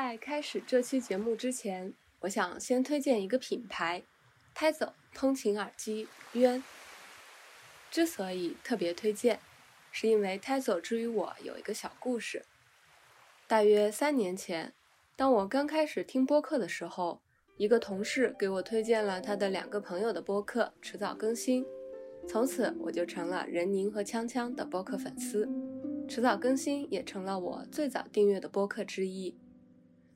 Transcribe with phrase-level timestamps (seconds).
[0.00, 4.04] 在开始这期节目之前，我想先推荐一个品牌——
[4.54, 6.62] 胎走通勤耳机渊。
[7.90, 9.40] 之所以特别推荐，
[9.90, 12.44] 是因为胎走之于我有一个小故事。
[13.48, 14.72] 大约三年前，
[15.16, 17.20] 当我刚开始听播客的时候，
[17.56, 21.66] 一个同事给我推荐了他的两个朋友的播客，迟早更新。
[22.28, 25.48] 从此，我就成了任宁和锵锵的播客粉丝。
[26.08, 29.36] 迟早更新也成了我最早订阅的播客之一，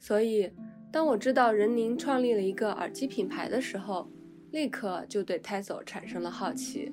[0.02, 0.50] 所以
[0.90, 4.10] 当我知道任宁创立了一个耳机品牌的时候，
[4.50, 6.92] 立刻就对 Tazo 产生了好奇。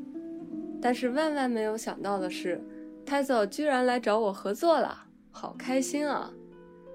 [0.80, 2.62] 但是万万没有想到的是
[3.08, 6.32] ，Tazo 居然来找我合作了，好开心啊！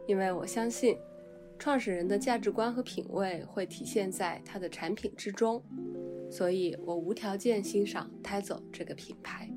[0.07, 0.97] 因为我相信，
[1.59, 5.61] 创始人的价值观和品味会体现在他的产品之中，
[6.31, 9.51] 所以我无条件欣赏 Tazo 这个品牌。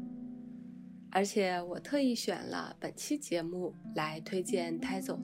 [1.11, 5.19] 而且我特意选了本期节目来推荐 Tazo，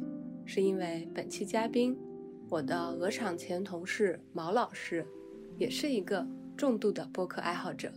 [0.46, 1.98] 是因为本期嘉宾，
[2.50, 5.06] 我的鹅厂前同事毛老师，
[5.58, 7.92] 也是一个重度的播客爱好者。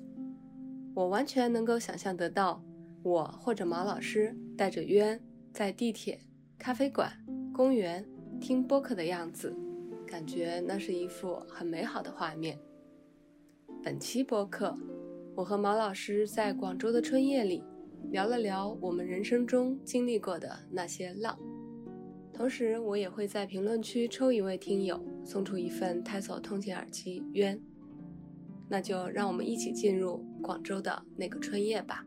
[0.95, 2.63] 我完全能够想象得到，
[3.03, 5.21] 我或者毛老师带着渊
[5.53, 6.21] 在地铁、
[6.59, 7.13] 咖啡馆、
[7.53, 8.05] 公园
[8.41, 9.55] 听播客的样子，
[10.07, 12.59] 感觉那是一幅很美好的画面。
[13.83, 14.75] 本期播客，
[15.35, 17.63] 我和毛老师在广州的春夜里。
[18.13, 21.37] 聊了聊我们人生中经历过的那些浪，
[22.37, 27.59] 同时我也会在评论区抽一位听友送出一份 Tesla 通勤耳机冤。
[28.69, 32.05] 那就让我们一起进入广州的那个春夜吧。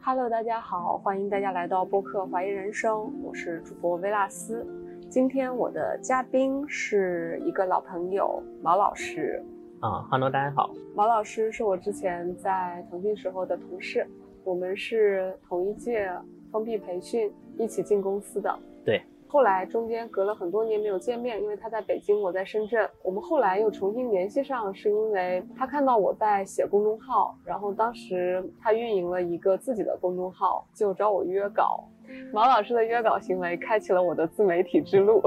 [0.00, 4.64] Hello，大家好，欢迎大家来到播客怀疑人生，我是主播薇拉斯。
[5.10, 9.42] 今天我的嘉宾是一个老朋友毛老师。
[9.80, 10.72] 啊哈喽，大家好。
[10.94, 14.06] 毛老师是我之前在腾讯时候的同事，
[14.44, 16.08] 我们是同一届
[16.52, 18.58] 封闭培训一起进公司的。
[18.84, 19.00] 对。
[19.28, 22.86] 后来中间隔了很多年没有见面，因为他在北京，我在深圳。
[23.02, 31.88] 我们后来又重新联系上，是因为他看到我在写公众号，然后当时他运营了一个自己的公众号，就找我约稿。
[32.30, 35.22] 毛老师的约稿行为开启了我的自媒体之路。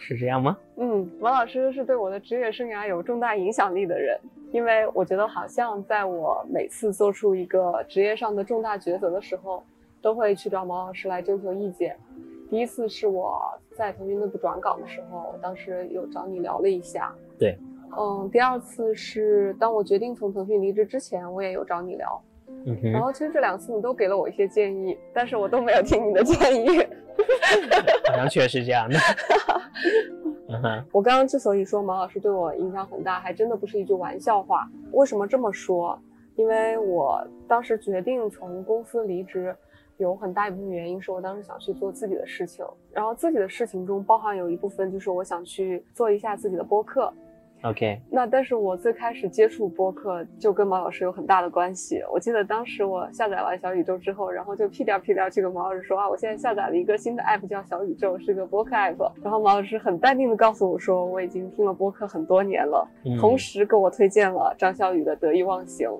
[0.00, 0.56] 是这样吗？
[0.80, 4.18] 嗯，毛老师是对我的职业生涯有重大影响力的人，
[4.50, 9.62] 因为我觉得好像在我每次做出一个职业上的重大抉择的时候，
[10.00, 11.96] 都会去找毛老师来征求意见。
[12.50, 13.40] 第一次是我
[13.76, 17.14] 在腾讯内部转岗的时候，当时有找你聊了一下。
[17.38, 17.58] 对，
[17.98, 22.22] 嗯，第二次是当我决定从腾讯离职之前，我也有找你聊。
[22.64, 22.90] 嗯哼。
[22.90, 26.68] 然后其实这两次你都给了我一些建议，但是我都没有听你的建议。
[28.08, 28.96] 好像确实是这样的。
[30.92, 34.66] 我刚刚之所以说毛老师对我影响很大，还真的不是一句玩笑话。
[34.92, 35.98] 为什么这么说？
[36.36, 39.54] 因为我当时决定从公司离职，
[39.98, 47.12] 有很大一部分原因是我当时想去做自己的事情，然后自己的事情中包含有一部分就是我想去做一下自己的播客。
[47.64, 52.00] OK，那但是我最开始接触播客就跟毛老师有很大的关系。
[52.12, 59.10] 我记得当时我下载完小宇宙之后，然后就屁颠屁颠去跟毛老师说啊，我现在下载了一个新的 app 叫小宇宙，是个播客 app。
[59.24, 62.88] 然后毛老师很淡定的告诉我说，我已经听了播客很多年了，
[63.18, 65.90] 同时给我推荐了张小雨的得意忘形。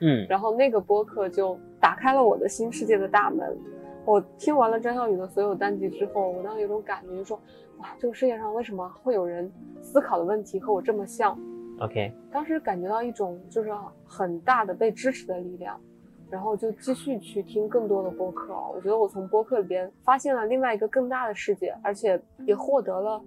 [0.00, 3.56] 嗯，然后那个播客就打开了我的新世界的大门。
[4.04, 7.40] 我听完了张小雨的所有单集之后，我当时有种感觉，就说。
[7.78, 9.50] 哇，这个世界上为什么会有人
[9.80, 11.34] 思考的问题和我这么像
[11.78, 13.72] ？OK，当时感觉到一种就是
[14.04, 15.80] 很大的被支持的力量，
[16.28, 18.52] 然后就继续去听更多的播客。
[18.74, 23.18] 我觉得我从播客里边发现了另外一个更大的世界，而且也获得了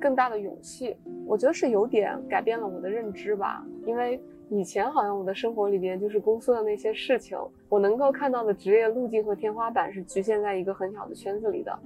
[0.00, 0.96] 更大的勇气。
[1.26, 4.18] 我觉得是有点改变了我的认知吧，因为
[4.50, 7.38] 以前好像我的生活里边就是公司的那些事情，
[7.68, 11.78] 我能够看到的职业路径和天花板是局限在一个很小的圈子里的。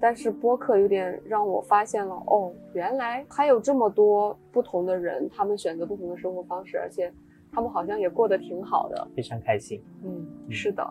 [0.00, 7.12] 但是播客有点让我发现了哦，原来还有这么多不同的人，他们选择不同的生活方式，而且
[7.52, 9.82] 他们好像也过得挺好的，非常开心。
[10.04, 10.88] 嗯，是的。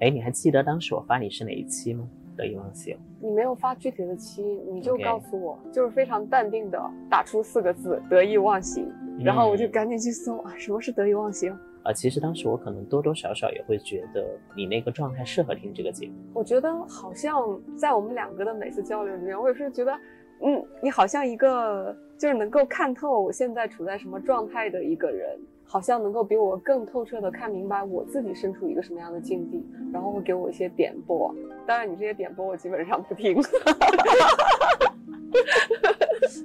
[0.00, 2.08] 哎，你还记得当时我发你是哪一期吗？
[2.38, 2.96] 得意忘形。
[3.20, 4.42] 你没有发具体的期，
[4.72, 6.80] 你就告诉我，就是非常淡定的
[7.10, 11.52] 打出四个字“得意忘形”，然后我就赶紧去搜啊，什么是得意忘形？
[11.82, 14.24] 啊，其实当时我可能多多少少也会觉得
[14.54, 16.12] 你那个状态适合听这个节目。
[16.32, 19.92] 我觉得好像在我们两个的每次交流里面，我也是觉得，
[20.40, 29.62] 嗯，你好像一个就是能够看透我现在处在什么状态的一个人，好像能够比我更透彻的看明白我自己身处一个什么样的境地，
[29.92, 31.32] 然后会给我一些点拨。
[31.66, 33.38] 当然，你这些点拨我基本上不听。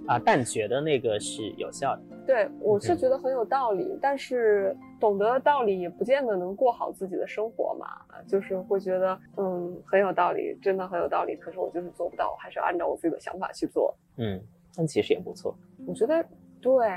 [0.06, 2.02] 啊，但觉得那个是有效的。
[2.26, 7.88] 对，我是嗯觉得很有道理，但是懂得道理也不见得能过好自己的生活嘛，
[8.28, 13.96] 就是会觉得嗯很有道理，真的很有道理，可是我就是做不到，我还是要按照我自己的想法去做。
[14.18, 14.42] 嗯，
[14.76, 15.56] 但其实也不错。
[15.88, 16.26] 我觉得
[16.62, 16.90] 对，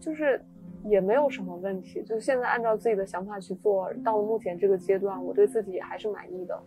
[0.00, 0.40] 就是
[0.84, 6.62] 也没有什么问题，就是现在按照自己的想法去做，到了目前这个阶段，我对自己还是满意的。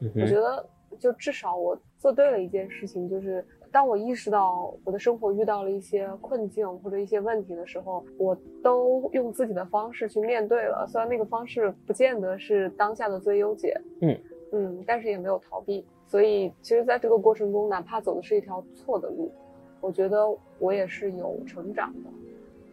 [0.00, 0.68] 嗯我觉，得
[0.98, 10.86] 就至少我做对了一件事情，就是当我意识到我的生活遇到了一些困境或者一些问题的时候，我都用自己的方式去面对了。
[10.86, 14.18] 虽然那个方式不见得是当下的最优解，嗯
[14.52, 15.84] 嗯，但是也没有逃避。
[16.06, 19.32] 所以其实在这个过程中，哪怕走的是一条错的路，
[19.80, 20.24] 我觉得
[20.58, 22.10] 我也是有成长的，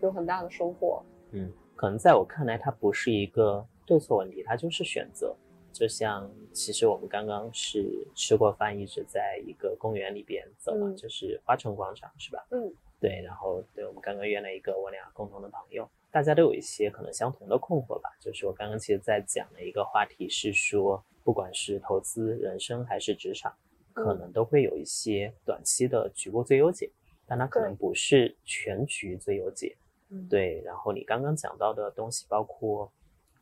[0.06, 1.04] 有很大的收获。
[1.32, 5.36] 嗯，可能在我看来，它不是一个对错问题，它就是选择。
[5.72, 12.46] 就像其实我们刚刚是吃过饭，一直在一个公园里边走嘛，嗯就是花城广场，是吧？
[12.52, 13.24] 嗯，对。
[13.26, 18.12] 然后对我们刚刚约了一个我俩共同的朋友，大家都有一些可能相同的困惑吧。
[18.20, 23.52] 就是我刚刚其实在讲的一个话题是说，不管是投资、人生还是职场，
[23.94, 26.92] 可嗯能都会有一些短期的局部最优解，
[27.26, 29.76] 但它可能不是全局最优解。
[30.14, 32.92] 嗯，对，然后你刚刚讲到的东西，包括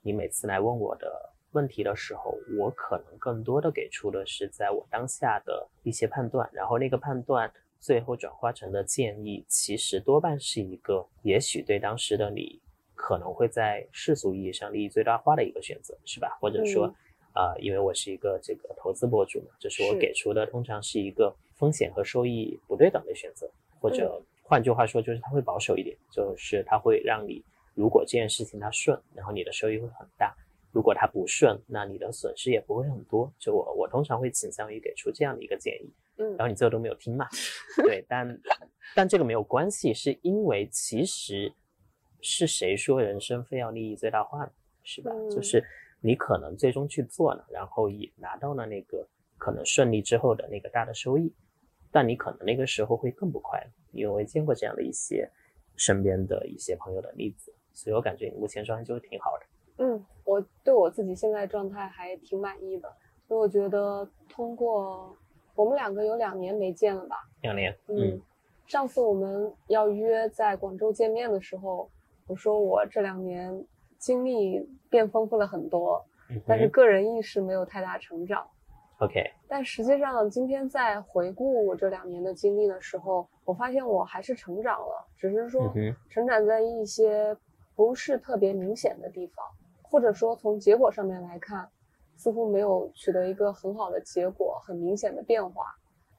[0.02, 12.62] 你每次来问我的问题的时候，我可能更多的给出的是在我当下的一些判断，然后那个判断最后转化成的建议，其实多半是一个也许对当时的你
[12.96, 16.38] 可能会在世俗意义上利益最大化的一个选择，是吧？
[16.40, 16.96] 或者说，嗯
[17.34, 27.42] 啊、因为我是一个这个投资博主嘛，就是我给出的通常是一个风险和收益不对等的选择，或者换句话说，就是它会保守一点，就是它会让你，
[27.74, 30.36] 如果这件事情它顺，然后你的收益会很大；
[30.74, 33.34] 如果它不顺，那你的损失也不会很多。
[33.40, 37.30] 就我我通常会倾向于给出这样的一个建议，嗯然后你最后都没有听嘛，
[37.86, 38.42] 对，但
[38.94, 41.54] 但这个没有关系，是因为其实
[42.20, 44.52] 是谁说人生非要利益最大化呢？
[44.84, 45.12] 是吧？
[45.30, 45.64] 就嗯是
[46.02, 49.08] 你可能最终去做了，然后也拿到了那个
[49.38, 51.34] 可能顺利之后的那个大的收益，
[51.90, 55.30] 但你可能那个时候会更不快乐，因为我也见过这样的一些
[55.76, 59.46] 身边的一些朋友的例子，所以我感觉你目前状态就是挺好的。
[59.84, 62.92] 嗯，我对我自己现在状态还挺满意的，
[63.28, 65.16] 所以我觉得通过
[65.56, 67.18] 我们两个有两年没见了吧？
[67.42, 68.22] 两年，嗯，
[68.68, 71.90] 上次我们要约在广州见面的时候，
[72.28, 73.66] 我说我这两年
[73.98, 74.60] 经历
[74.90, 78.48] 变丰富了很多，嗯但是个人意识没有太大成长。
[79.00, 85.74] OK，但实际上，今天在回顾我这两年的经历的时候，我发现我还是成长了，只是说
[86.10, 87.36] 成长在一些
[87.76, 89.46] 不是特别明显的地方，
[89.82, 91.70] 或者说从结果上面来看，
[92.16, 95.66] 似乎没有取得一个很好的结果，很明显的变化。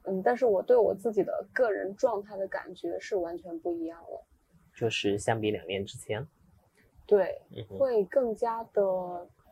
[0.05, 4.23] 嗯，但是我对我自己的个人状态的感觉是完全不一样了。
[4.77, 6.27] 就是相比两年之前，
[7.07, 8.83] 对，嗯会更加的，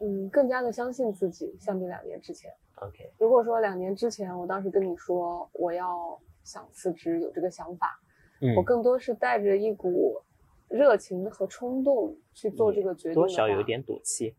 [0.02, 2.52] 嗯，更加的相信自己，相比两年之前。
[2.74, 6.20] ，OK，如果说两年之前，我当时跟你说我要
[6.50, 8.00] 想辞职，有这个想法，
[8.40, 10.20] 嗯我，更多是带着一股
[10.68, 14.34] 热情和冲动去做这个决定多少有点赌气，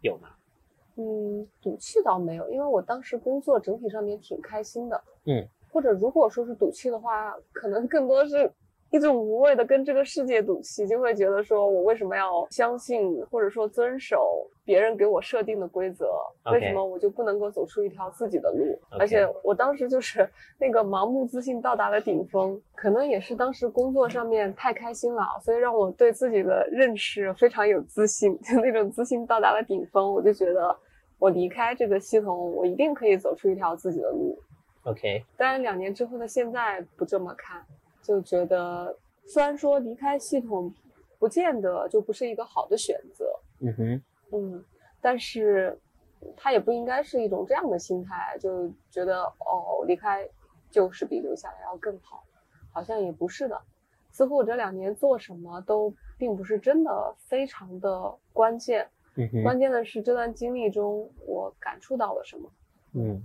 [0.00, 0.28] 有吗？
[0.94, 5.02] 嗯，赌气倒没有，因为我当时工作整体上面挺开心的。
[5.24, 8.52] 嗯，或者如果说是赌气的话，可能更多是
[8.90, 16.10] 一种无谓的跟这个世界赌气，就会觉得说我为什么要相信或者说遵守别人给我设定的规则
[16.52, 18.78] 为什么我就不能够走出一条自己的路？
[18.98, 20.28] 而且我当时就是
[20.58, 30.76] 那个盲目自信到达了顶峰，可能也是当时工作上面太开心了，所以让我对自己的认识非常有自信，就那种自信到达了顶峰，我就觉得
[31.18, 34.36] 我离开这个系统，我一定可以走出一条自己的路。
[34.84, 37.62] OK，当然，两年之后的现在不这么看，
[38.02, 40.72] 就觉得虽然说离开系统，
[41.18, 44.02] 不见得就不是一个好的选择，嗯哼，
[44.32, 44.64] 嗯，
[45.00, 45.78] 但是
[46.36, 50.28] 它也不应该是一种这样的心态，就觉得哦，离开
[50.70, 52.24] 就是比留下来要更好，
[52.72, 53.60] 好像也不是的。
[54.12, 62.50] 似乎我这两年做什么都并不是真的非常的关键，嗯，关键的是这段经历中我感触到了什么。
[62.94, 63.24] 嗯，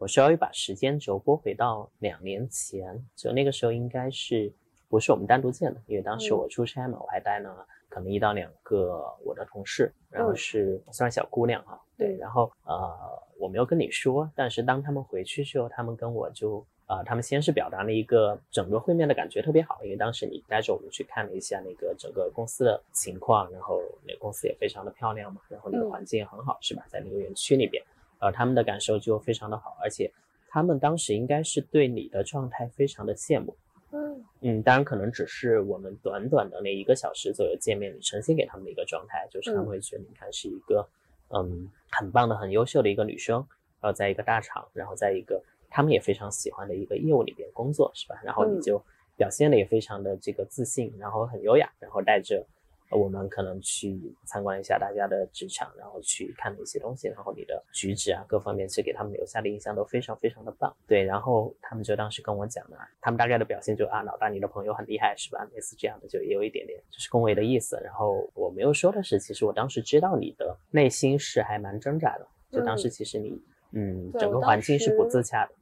[0.00, 4.50] 我稍微把时间轴拨回到两年前，就那个时候应该是
[4.88, 5.80] 不是我们单独见的？
[5.86, 12.98] 因为当时嗯我出差嘛，我还带了可能一到两个我的同事，然后嗯是算是小姑娘哈，对，嗯然后呃
[13.38, 16.66] 我没有跟你说，但是当他们回去之后，他们跟我就。
[16.90, 26.84] 啊、他们先是表达了一个整个会面的感觉特别好，因为当时你带着我们去看了一下那个整个公司的情况，然后那个公司也非常的漂亮嘛，然后那个嗯环境也很好，是吧？
[26.88, 27.80] 在那个园区里边，
[28.20, 30.12] 呃，他们的感受就非常的好，而且
[30.48, 33.56] 他们当时应该是对你的状态非常的羡慕，
[33.92, 40.88] 嗯嗯，当然可能只是我们短短的那一个小时左右见面，你呈现给他们的一个状态，就是他们嗯会觉得你看是一个
[41.28, 43.36] 嗯很棒的、很优秀的一个女生，
[43.80, 48.20] 然后在一个大厂，然后在一个他们也非常喜欢的一个业务里边工作，是吧？
[48.22, 48.82] 然后你嗯就
[49.16, 52.46] 表现的也非常的这个自信，然后很优雅，然后带着呃
[52.90, 60.74] 我们可能去参观一下大家的职场，然后去看哪些东西，然后你的举止啊各方面是给他们留下的印象都非常非常的棒。
[60.86, 65.46] 对，然后他们就当时跟我讲呢，他们大概的表现就啊，老大你的朋友很厉害是吧？
[65.54, 67.80] 类似这样的，就也有一点点就是恭维的意思。
[67.84, 73.40] 然后我没有说的是，其实我当时知道你的内心是还蛮挣扎的，就当时其实你
[73.72, 75.52] 嗯整个环境是不自洽的。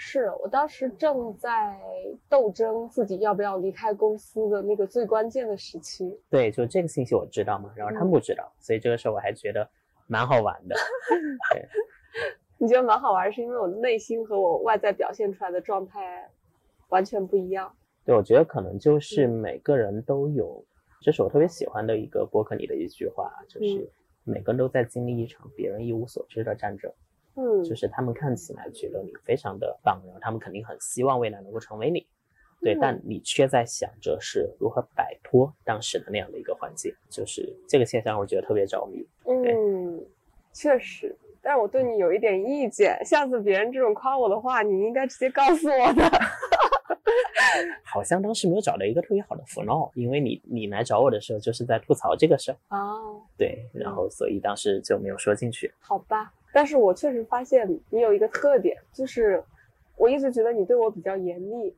[0.00, 1.76] 是我当时正在
[2.28, 6.16] 斗争自己要不要离开公司的那个最关键的时期。
[6.30, 9.68] 对，就这个信息我知道嘛，然后他们嗯不知道，所以这个时候我还觉得
[10.06, 10.76] 蛮好玩的。
[11.52, 11.68] 对，
[12.58, 16.30] 你觉得蛮好玩，是因为我的内心和我外在表现出来的状态
[16.90, 17.74] 完全不一样。
[18.04, 20.64] 对，我觉得可能就是嗯每个人都有，
[21.00, 23.88] 这是我特别喜欢的一个博客里的一句话，就是嗯
[24.22, 26.88] 每个人都在经历一场别人一无所知的战争。
[26.88, 26.94] 嗯，
[27.64, 32.06] 就是他们看起来觉得你非常的棒，然后他们肯定很希望未来能够成为你，
[32.60, 39.06] 对，嗯但你却在想着是如何摆脱当时的那样的一个环境，就是这个现象，我觉得特别着迷。
[39.26, 40.04] 嗯，
[40.52, 41.16] 确实。
[41.40, 46.02] 但是我对你有一点意见，下次别人这种夸我的话，你应该直接告诉我的。
[47.82, 55.72] 好像当时没有找到一个特别好的 flow，，因为你你来找我的时候就是在吐槽这个事儿，哦，对，然后所以当时就没有说进去。
[55.80, 56.32] 好吧。
[56.52, 59.42] 但是我确实发现你有一个特点，就是
[59.96, 61.76] 我一直觉得你对我比较严厉。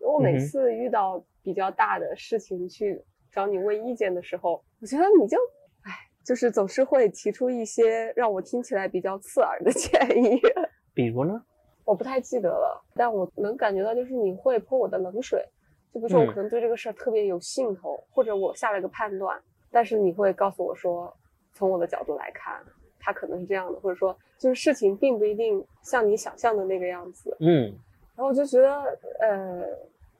[0.00, 5.36] 我每次遇到比较大的事情去找你问意见的时候，我觉得你就，
[5.82, 5.92] 哎，
[6.24, 10.40] 就是总是会提出一些让我听起来比较刺耳的建议。
[10.94, 11.42] 比如呢？
[11.84, 15.44] 我不太记得了，但我能感觉到，就是你会泼我的冷水。
[15.92, 19.36] 就比如说，我嗯可能对这个事儿特别有兴头，或者我下了个判断，
[19.72, 21.12] 但是你会告诉我说，
[21.52, 22.62] 从我的角度来看，
[23.00, 27.36] 它可能是这样的，或者说，就是事情并不一定像你想象的那个样子。
[27.40, 27.74] 嗯
[28.16, 29.64] 然后我就觉得，呃，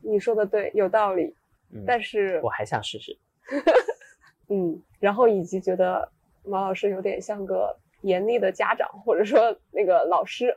[0.01, 1.35] 你说的对，有道理，
[1.71, 3.15] 嗯，但是我，还想试试。
[4.49, 6.09] 嗯，然后以及觉得
[6.43, 10.57] 毛老师有点像个严厉的家长，或者说那个老师，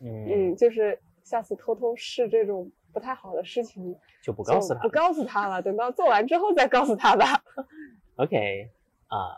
[0.00, 4.88] 嗯，嗯，就是下次偷偷试这种不太好的事情，就不不告诉他不。
[4.88, 7.42] 告诉他了，等到做完之后再告诉他吧。
[8.16, 8.70] OK，
[9.08, 9.34] 啊、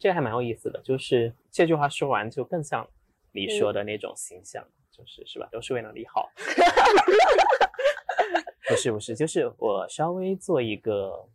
[0.00, 2.88] 这个还蛮有意思的，就是这句话说完就更像
[3.32, 5.46] 你嗯说的那种形象，就是是吧？
[5.52, 6.30] 都是为了你好。
[8.66, 11.28] 不是不是，就是我稍微做一个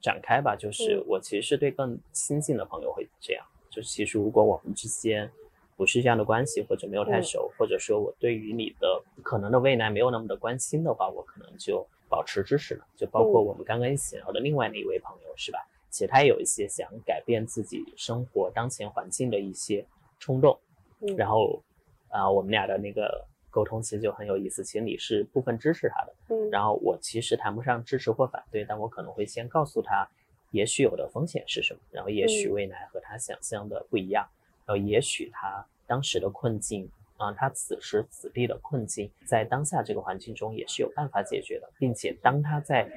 [0.00, 5.30] 展开吧，就是嗯我其实是对更亲近的朋友会这样，就是其实如果我们之间
[5.76, 12.84] 不是这样的关系，或者没有太嗯熟，或者说我对于你的可能的未来没有那么的关心的话，我可能就保持支持了。
[12.96, 15.58] 就包括嗯我们刚刚一起聊的另外那一位朋友，是吧？
[15.98, 19.84] 其实他也有一些想改变自己生活当前环境的一些
[20.20, 20.56] 冲动，
[21.00, 21.60] 嗯然后
[22.08, 24.62] 啊、我们俩的那个沟通其实就很有意思。
[24.62, 30.08] 其实你是部分支持他的，嗯，然后我其实谈不上支持或反对，但我可能会先告诉他，
[30.52, 34.24] 也许有的风险是什么，然后也许嗯未来和他想象的不一样，
[34.66, 42.88] 然后也许他当时的困境啊、他此时此地的困境，在当下这个环境中也是有办法解决的，并且当他在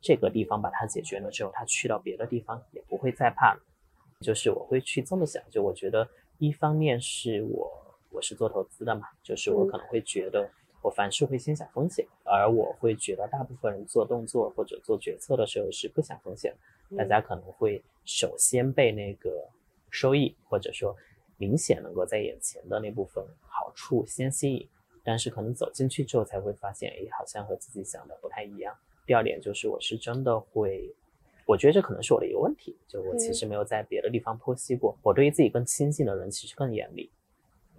[0.00, 3.60] 这个地方把它解决了之后，他去到别的地方也不会再怕了。
[4.20, 7.70] 就是我会去这么想，就我觉得一方面是我
[8.10, 10.50] 我是做投资的嘛，就是我嗯可能会觉得
[10.82, 16.54] 我凡事会先想风险，而我会觉得大部分人做动作或者做决策的时候是不想风险，
[16.96, 19.48] 大嗯家可能会首先被那个
[19.90, 20.94] 收益或者说
[21.38, 24.68] 明显能够在眼前的那部分好处先吸引，
[25.02, 28.76] 但是可能走进去之后才会发现，哎，好像和自己想的不太一样。
[29.06, 30.94] 第二点就是我是真的会。
[31.46, 34.96] 我觉得这可能是我的一个问题，就我其嗯实没有在别的地方剖析过。
[35.02, 37.10] 我对于自己更亲近的人其实更严厉，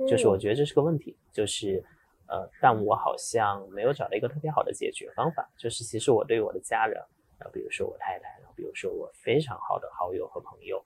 [0.09, 1.81] 就是我嗯觉得这是个问题，就是
[2.27, 5.49] 呃，但我好像没有找到一个特别好的解决方法。
[5.57, 7.01] 就是其实我对我的家人，
[7.37, 10.83] 然后比如说我太太，然后比如说我非常好的好友和朋友，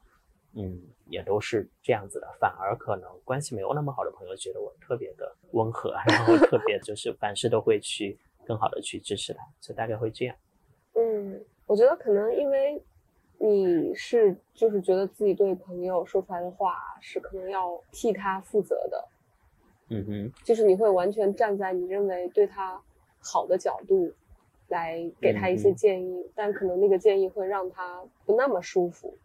[0.53, 2.27] 嗯，也都是这样子的。
[2.39, 8.15] 反而可能关系没有那么好的朋友觉得我特别的温和，然后特别就是 凡事都会去
[8.45, 10.35] 更好的去支持他，就大概会这样。
[10.93, 12.81] 嗯，我觉得可能因为
[13.37, 19.07] 你是就是觉得自己对朋友说出来的话是可能要替他负责的，
[19.89, 22.81] 嗯哼，就是你会完全站在你认为对他
[23.19, 24.13] 好的角度
[24.69, 29.17] 来给他一些建议，但可能那个建议会让他不那么舒服。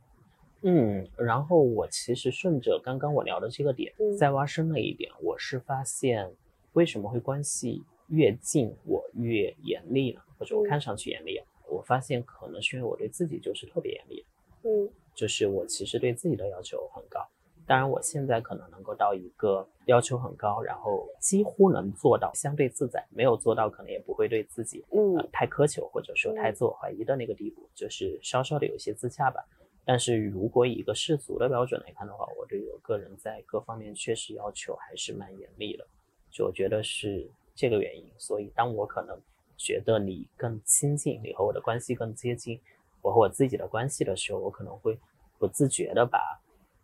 [0.63, 6.31] 嗯，然后我其实顺着刚刚我聊的这个点，嗯再挖深了一点，我是发现
[6.73, 10.23] 为什么会关系越近我越严厉了？
[10.39, 11.47] 或者我看上去严厉啊？
[11.69, 14.25] 我发现可能是因为我对自己就是特别严厉，
[14.65, 17.21] 嗯，就是我其实对自己的要求很高。
[17.67, 29.41] 当然，我现在可能能够到一个要求很高，然后几乎能做到相对自在，没有做到可能也不会对自己嗯太苛求或者说太自我怀疑的那个地步，就是稍稍的有些自洽吧。
[29.85, 35.87] 但是如果以一个世俗的标准来看的话，我对我个人在各方面确实要求还是蛮严厉的，
[36.29, 38.11] 就我觉得是这个原因。
[38.19, 39.19] 所以当我可能
[39.57, 42.61] 觉得你更亲近，你和我的关系更接近，
[43.03, 44.99] 我和我自己的关系的时候，我可能会
[45.39, 46.19] 不自觉的把。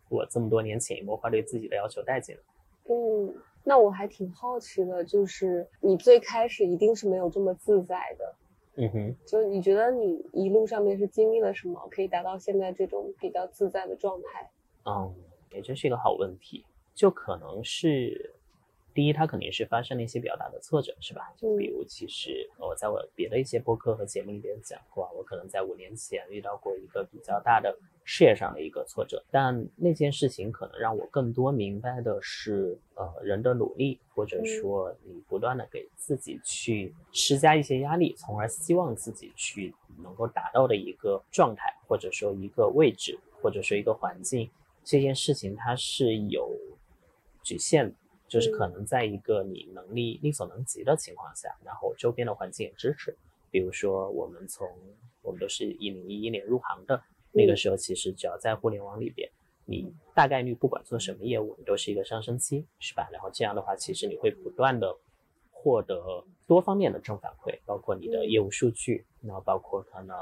[0.09, 2.41] 我这么多年潜移默化对自己的要求带进来。
[2.89, 8.35] 嗯，那我还挺好奇的，就是你最开始一定是没有这么自在的。
[8.75, 14.49] 嗯哼，就你觉得你一路上面是经历了什么，可以达到现在这种比较自在的状态？
[14.85, 15.13] 嗯，
[15.51, 16.63] 也真是一个好问题，
[16.95, 18.33] 就可能是。
[18.97, 21.31] 第一，它肯定是发生了一些比较大的挫折，是吧？
[21.37, 44.49] 就比如，其实我在我别的一些播客和节目里边讲过，我可能在五年前遇到过一个比较大的事业上的一个挫折，但那件事情可能让我更多明白的是，呃，人的努力，或者说你不断的给自己去施加一些压力，从而希望自己去能够达到的一个状态，或者说一个位置，或者说一个环境，
[44.83, 46.51] 这件事情它是有
[47.43, 47.95] 局限的。
[48.27, 53.15] 就是可能在一个你能力力所能及的情况下，然后周边的环境也支持。
[53.49, 54.67] 比如说，我们从
[55.21, 59.29] 我们都是一零一一年入行的，那个时候其实只要在互联网里边，
[59.65, 63.07] 你大概率不管做什么业务，你都是一个上升期，是吧？
[63.11, 64.93] 然后这样的话，其实你会不断的
[65.49, 70.17] 获得多方面的正反馈，包括你的业务数据，然后包括可能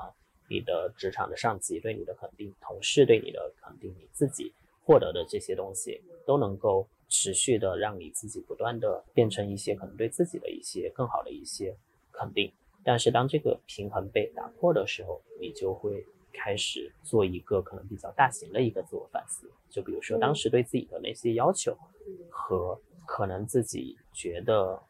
[0.47, 6.87] 你的职场的上级对你的肯定，同事对你的肯定，你自己获得的这些东西都能够。
[7.07, 11.75] 持续的让你自己不断的变成一些可能对自己的一些更好的一些
[12.11, 12.51] 肯定，
[12.83, 19.49] 但是当这个平衡被打破的时候，你就会开始做一个可能比较大型的一个自我反思。
[19.69, 21.77] 就比如说当时对自己的那些要求，
[22.29, 24.81] 和可能自己觉得，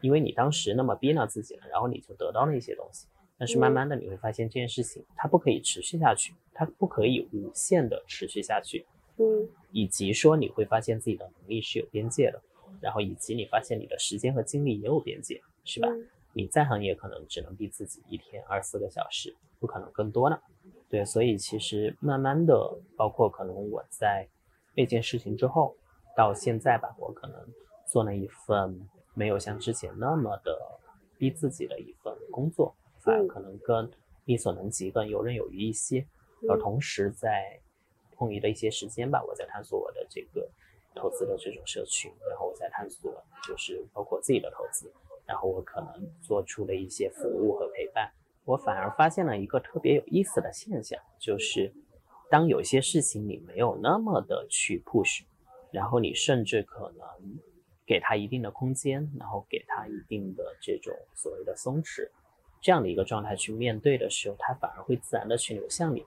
[0.00, 3.06] 因为你当时那么逼了自己了，然后你就得到了一些东西，
[3.38, 8.86] 但是慢慢的你会发现这件事情它不可以持续下去，它不可以无限的持续下去。
[9.22, 12.42] 嗯，以及说你会发现自己的能力是有边界的，
[12.80, 15.88] 然后以及你发现你的时间和精力也有边界，是吧？
[16.32, 20.36] 你在行业可能只能逼自己一天二十四个小时，不可能更多呢。
[20.88, 24.28] 对，所以其实慢慢的，包括可能我在
[24.74, 25.76] 那件事情之后
[26.16, 27.38] 到现在吧，我可能
[27.86, 28.80] 做了一份
[29.14, 30.58] 没有像之前那么的
[31.18, 33.88] 逼自己的一份工作，反而可能更
[34.24, 36.04] 力所能及、更游刃有余一些，
[36.48, 37.60] 而同时在。
[38.22, 40.48] 空余的一些时间吧，我在探索我的这个
[40.94, 43.12] 投资的这种社群，然后我在探索
[43.44, 44.88] 就是包括自己的投资，
[45.26, 48.08] 然后我可能做出了一些服务和陪伴。
[48.44, 51.74] 我反而发现了一个特别有意思的现象，就是
[52.30, 55.22] 当有些事情你没有那么的去 push，
[55.72, 57.04] 然后你甚至可能
[57.84, 62.08] 给他一定的空间，然后给他一定的这种所谓的松弛，
[62.60, 66.06] 这样的一个状态去面对的时候，他反而会自然的去流向你，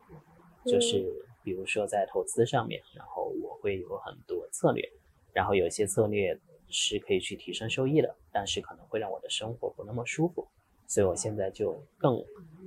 [0.66, 1.12] 就是。
[1.46, 4.84] 比如说在投资上面，然后我会有很多策略，
[5.32, 6.38] 然后有些策略
[6.70, 10.48] 是可以去提升收益的，但是可能会让我的生活不那么舒服，
[10.88, 12.26] 所以我现在就更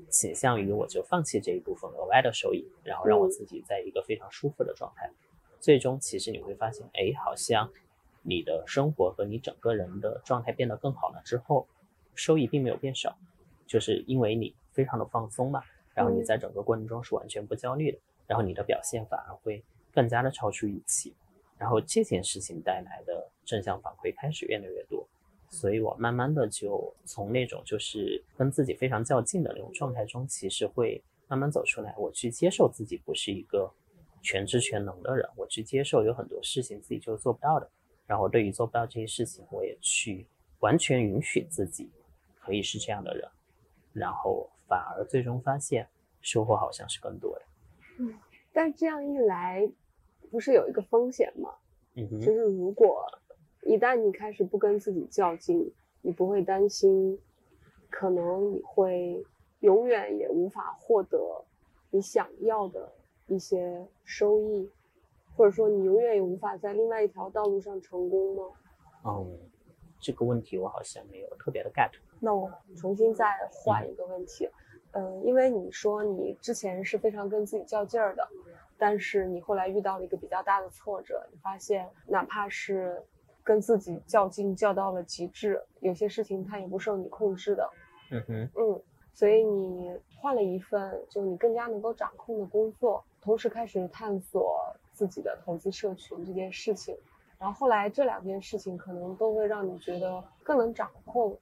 [0.08, 5.10] 倾向于我就放弃这一部分额外的收益，然后让我自己在一个非常舒服的状态。
[5.58, 7.68] 最终其实你会发现，哎，好像
[8.22, 11.66] 你的生活和你整个人的状态变得更好了之后，
[12.14, 13.18] 收益并没有变少，
[13.66, 15.64] 就是因为你非常的放松嘛，
[15.94, 17.98] 然后你在整个过程中是完全不焦虑的。
[18.28, 21.12] 然后你的表现反而会更加的超出预期，
[21.56, 25.04] 然后这件事情带来的正向反馈开始越来越多，
[25.48, 31.94] 所以我慢慢的就从那种就是跟自己非常较劲的那种状态中，其实会慢慢走出来。
[31.96, 33.72] 我去接受自己不是一个
[34.22, 37.68] 全知全能的人，我去接受有很多事情自己就是做不到的。
[38.06, 40.26] 然后对于做不到这些事情，我也去
[40.60, 41.90] 完全允许自己
[42.38, 43.28] 可以是这样的人，
[43.92, 45.88] 然后反而最终发现
[46.20, 47.42] 收获好像是更多的。
[47.98, 48.14] 嗯，
[48.52, 49.70] 但这样一来，
[50.30, 51.50] 不是有一个风险吗？
[51.94, 53.04] 嗯，就是如果
[53.62, 57.18] 一旦你开始不跟自己较劲，你不会担心，
[57.90, 59.24] 可能你会
[59.60, 61.18] 永远也无法获得
[61.90, 62.92] 你想要的
[63.26, 64.70] 一些收益，
[65.36, 68.42] 或者说你永远也无法在另外一条道路上成功吗？
[69.04, 69.38] 嗯，
[70.00, 71.90] 这个问题我好像没有特别的 get。
[72.20, 74.44] 那我重新再换一个问题。
[74.46, 74.52] 嗯，
[75.22, 78.26] 因为你说你之前是非常跟自己较劲儿的，
[78.76, 83.02] 但是你后来遇到了一个比较大的挫折，你发现哪怕是
[83.44, 87.70] 跟自己较劲，较到了极致，有些事情它也不受你控制的。
[88.10, 96.96] 嗯哼，嗯，所以你换了一份就你更加能够掌控的工作，同时开始探索自己的投资社群这件事情，
[97.38, 101.38] 然后后来这两件事情可能都会让你觉得更能掌控，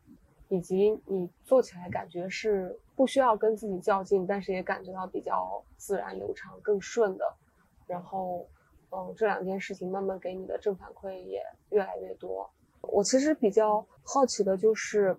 [0.49, 7.33] 以及你做起来感觉是不需要跟自己较劲，但是也感觉到比较自然流畅、更顺的。
[7.87, 8.45] 然后，
[8.91, 12.51] 嗯，这两件事情慢慢给你的正反馈也越来越多。
[12.81, 15.17] 我其实比较好奇的就是。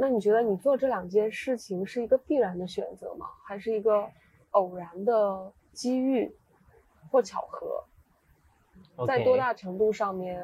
[0.00, 3.26] 那你觉得你做这两件事情是一个必然的选择吗？
[3.44, 4.08] 还是一个
[4.52, 6.32] 偶然的机遇
[7.10, 7.84] 或巧合？
[9.04, 10.40] 在多大程度上面，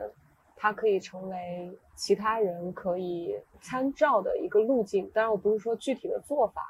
[0.57, 5.11] 它可以成为其他人可以参照的一个路径？
[5.11, 6.62] 当然，我不是说具体的做法，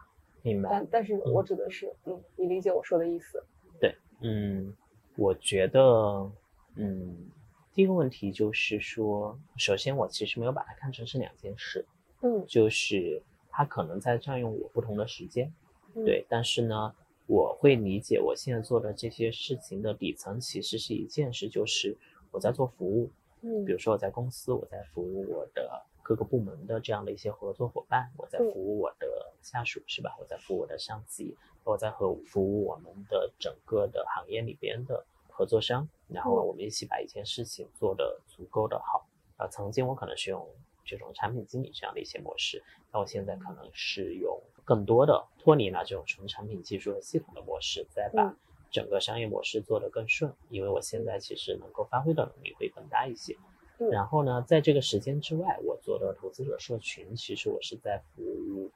[0.43, 0.69] 明白。
[0.71, 3.43] 但但是我指的是，嗯，你理解我说的意思？
[3.81, 4.75] 对，嗯，
[5.17, 6.31] 我觉得，
[6.77, 7.31] 嗯，
[7.73, 11.85] 第一个问题就是说，首先我其实没有把它看成是两件事。
[12.23, 15.53] 嗯，就是它可能在占用我不同的时间，
[16.07, 16.95] 对，但是呢，
[17.27, 21.97] 我会理解我现在做的这些事情的底层其实是一件事，就是
[22.31, 23.11] 我在做服务，
[23.45, 29.07] 嗯，比如说我在公司，我在服务我的各个部门的这样的一些合作伙伴，我在服务我的
[29.43, 30.17] 下属，是吧？
[30.19, 39.07] 我在服务我的上级，我在和服务我们的整个的行业里边的合作商，然后我们一起把一件事情做得足够的好。
[39.37, 40.49] 啊，曾经我可能是用。
[40.87, 48.37] 这种产品经理这样的一些模式，那我现在可能是用更多的脱离了这种纯产品技术和系统的模式，再把
[48.75, 50.35] 整个商业模式做得更顺。
[50.51, 53.37] 因为我现在其实能够发挥的能力会更大一些。
[53.93, 58.71] 然后呢，在这个时间之外，我做的投资者社群，其实我是在服务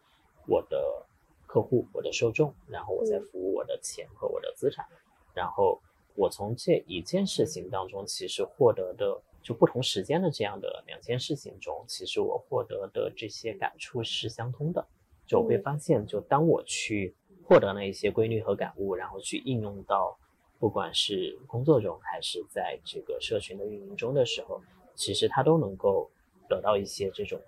[0.47, 1.05] 我的
[1.47, 4.87] 客户、我的受众，然后我在服务我的钱和我的资产。
[5.35, 5.81] 然后
[6.15, 9.21] 我从这一件事情当中，其实获得的。
[9.41, 14.87] 就不同时间的这样的两件事情中，其实我获得的这些感触是相通的。
[15.27, 17.15] 就我会发现，就当我去
[17.49, 20.15] 获得了一些规律和感悟，然后去应用到
[20.59, 24.61] 不管是工作中还是在这个社群的运营中的时候，
[24.95, 26.11] 其实它都能够
[26.47, 27.41] 得到一些这种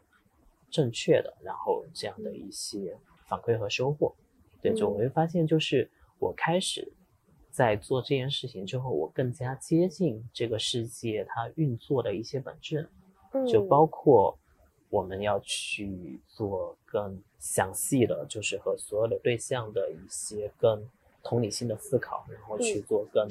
[0.70, 4.14] 正确的，然后这样的一些反馈和收获。
[4.62, 6.90] 对，就我会发现，就是我开始。
[7.52, 12.88] 在做这件事情之后，我更加接近这个世界它运作的一些本质，
[13.50, 14.38] 就包括
[14.88, 20.87] 我们要去做更详细的，就是和所有的对象的一些更
[21.22, 23.26] 同理心的思考，然后去做更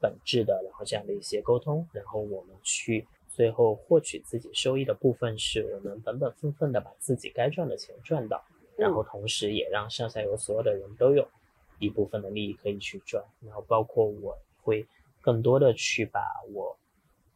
[0.00, 8.44] 本质的，然后这样的一些沟通，然后我们去最后获取自己收益的部分，是我们本本分分的把自己该赚的钱赚到，
[8.76, 11.26] 然后同时也让上下游所有的人都有。
[11.80, 14.84] 一部分的利益可以去赚，然后包括我会
[15.20, 16.20] 更多的去把
[16.52, 16.76] 我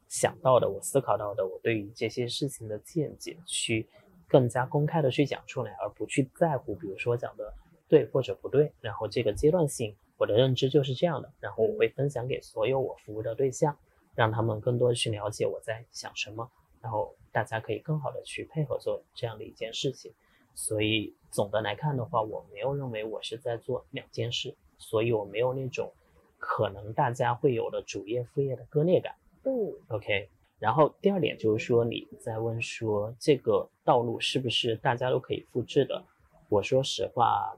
[0.09, 3.87] 想到的、我思考到的、我对于这些事情的见解，去
[4.33, 7.53] 更加公开的去讲出来，而不去在乎，比如说讲的
[7.87, 8.73] 对或者不对。
[8.81, 11.31] 然后这个阶段性，我的认知就是这样的。
[11.39, 13.77] 然后我会分享给所有我服务的对象，
[14.15, 20.15] 让他们更多的去了解我在想什么，然后大家可以更好的去配合做这样的一件事情。
[20.55, 25.93] 所以总的来看的话，我没有认为我是在做两件事，所以我没有那种
[26.39, 29.15] 可能大家会有的主业副业的割裂感。
[29.45, 29.53] 嗯
[29.89, 30.31] ，OK。
[30.63, 36.01] 然后第二点就是说你在问说这个道路是不是大家都可以复制的？
[36.49, 37.53] 我说实话，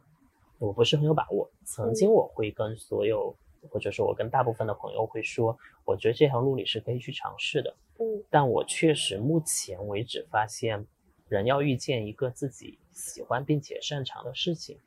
[0.58, 1.50] 我不是很有把握。
[1.64, 3.36] 曾经我会跟所有，
[3.68, 7.76] 或者说我跟大部分的朋友会说，我觉得这条路你是可以去尝试的。
[7.98, 10.86] 嗯，但我确实目前为止发现。
[11.26, 14.78] 人要遇见一个自己喜欢并且擅长的事情，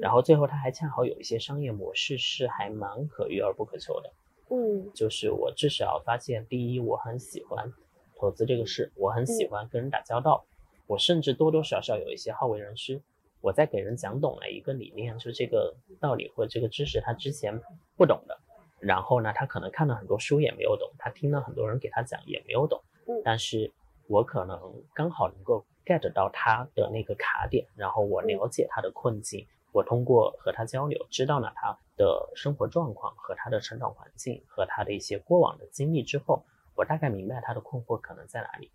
[0.00, 4.12] 然后最后他还恰好有一些商业模式是还蛮可遇而不可求的。
[4.50, 7.72] 嗯，就是我至少发现，第一，我很喜欢
[8.16, 10.44] 投资这个事，我很喜欢跟人打交道，
[10.86, 13.02] 我甚至多多少少有一些好为人师。
[13.40, 17.60] 我在给人讲懂了一个理念，就这个道理或者这个知识他之前
[17.96, 18.38] 不懂的，
[18.80, 22.82] 然后呢，他可能看了很多书也没有懂，他听了很多人给他讲也没有懂，
[23.24, 23.72] 但是
[24.08, 24.58] 我可能
[24.94, 25.64] 刚好能够。
[25.86, 29.46] get 到他的那个卡点，然后我了解他的困境，
[29.76, 36.42] 我通过和他交流，知道了他的生活状况和他的成长环境和他的一些过往的经历之后，
[36.74, 38.70] 我大概明白他的困惑可能在哪里，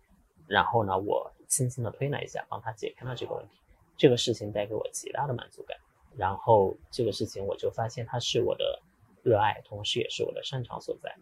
[0.46, 3.58] 然后呢，我轻轻的推了一下，帮他解开了这个问题，
[3.96, 5.76] 这个事情带给我极大的满足感，
[6.16, 8.80] 然后这个事情我就发现它是我的
[9.24, 11.12] 热爱，同时也是我的擅长所在，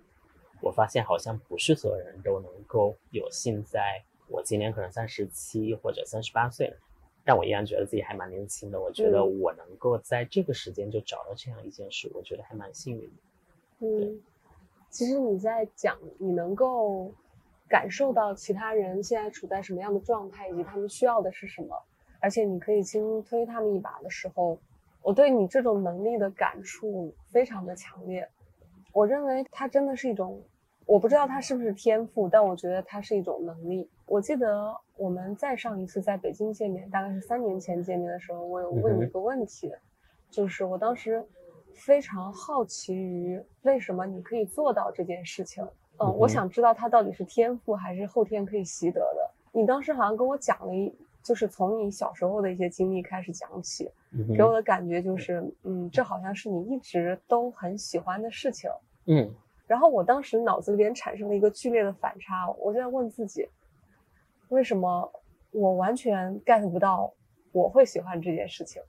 [0.60, 4.04] 我发现好像不是所有人都能够有幸在。
[4.28, 6.76] 我今年可能三十七或者三十八岁了，
[7.30, 8.80] 但我依然觉得自己还蛮年轻的。
[8.80, 13.86] 我觉得我能够在这个时间就找到这样一件事，我觉得还蛮幸运的。
[13.86, 14.20] 嗯，
[14.90, 17.12] 其实你在讲你能够
[17.68, 21.80] 感受到其他人现在处在什么样的状态，以及他们需要的是什么，
[22.18, 24.58] 而且你可以轻推他们一把的时候，
[25.00, 28.28] 我对你这种能力的感触非常的强烈。
[28.92, 30.42] 我认为它真的是一种，
[30.84, 33.88] 我不知道它是不是天赋，但我觉得它是一种能力。
[34.10, 39.72] 我记得我们再上一次在北京见面，大概是三年前见面的时候，我有问你一个问题，
[40.28, 41.24] 就是我当时
[41.74, 45.64] 非常好奇于为什么你可以做到这件事情。
[46.00, 49.30] 嗯，我想知道它到底是天赋还是后天可以习得的。
[49.52, 50.92] 你当时好像跟我讲了一，
[51.22, 53.88] 就是从你小时候的一些经历开始讲起，
[54.36, 58.68] 给我的感觉就是，嗯，这好像是你一直都很喜欢的事情。
[59.06, 59.32] 嗯，
[59.68, 63.48] 然后我当时脑子里边产生了一个剧烈的反差，我就在问自己。
[64.50, 65.10] 为什么
[65.50, 67.12] 我完全 get 不到
[67.50, 68.80] 我会喜欢这件事情？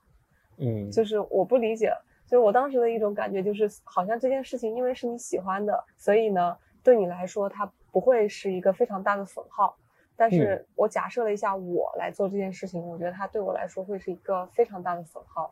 [0.58, 1.92] 嗯，就是我不理解，
[2.28, 9.76] 就是我当时的一种感觉，就是好像这件事情因为是你喜欢的，所以呢，对你来说它不会是一个非常大的损耗。
[10.16, 15.52] 但是我假设了一下，我来做这件事情，我觉得它对我来说会是一个非常大的损耗。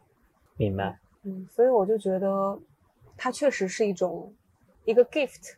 [0.58, 1.00] 明白。
[1.24, 2.60] 嗯，所以我就觉得
[3.18, 4.32] 它确实是一种
[4.86, 5.54] 一个 gift。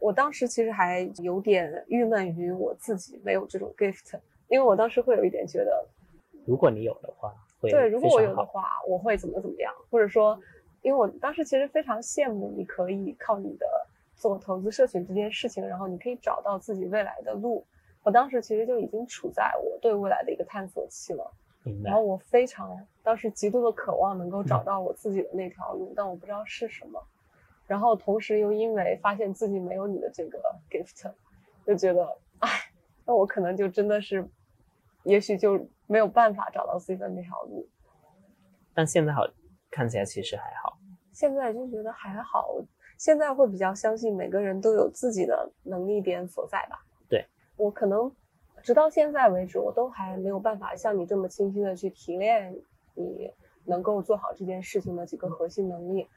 [0.00, 5.86] 我当时其实还有点郁闷于我自己没有这种 gift，因为我当时会有一点觉得，
[6.46, 10.40] 如果你有的话，会对，如果我有的话，我会怎么怎么样，或者说，
[10.82, 13.66] 因为我当时其实非常羡慕你可以靠你的
[14.16, 17.64] 做投资社群这件事情，然后你可以找到自己未来的路。
[18.02, 21.30] 我当时其实就已经处在我对未来的一个探索期了，
[21.84, 26.98] 然后我非常当时极度的渴望能够找到我自己的那条路，但我不知道是什么。
[27.70, 31.08] 然后同时又因为发现自己没有你的这个 gift，
[31.64, 32.48] 就觉得，哎，
[33.06, 34.28] 那我可能就真的是，
[35.04, 37.68] 也许就没有办法找到自己的那条路。
[38.74, 39.22] 但现在好，
[39.70, 40.76] 看起来其实还好。
[41.12, 42.56] 现在就觉得还好，
[42.98, 46.84] 现在会比较相信每个人都有自己的能力点所在吧。
[47.08, 47.24] 对
[47.56, 48.12] 我可能，
[48.64, 52.52] 直到现在为止，我都还没有办法像你这么清晰的去提炼
[52.94, 53.32] 你
[53.64, 56.08] 能够做好这件事情的几个核心能力。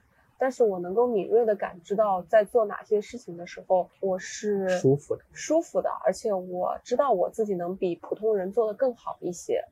[0.43, 9.63] 但是我能够敏锐的感知到，在做哪些事情的时候，我是舒服的，舒服的，而且我知道我自己能比普通人做的更好一些。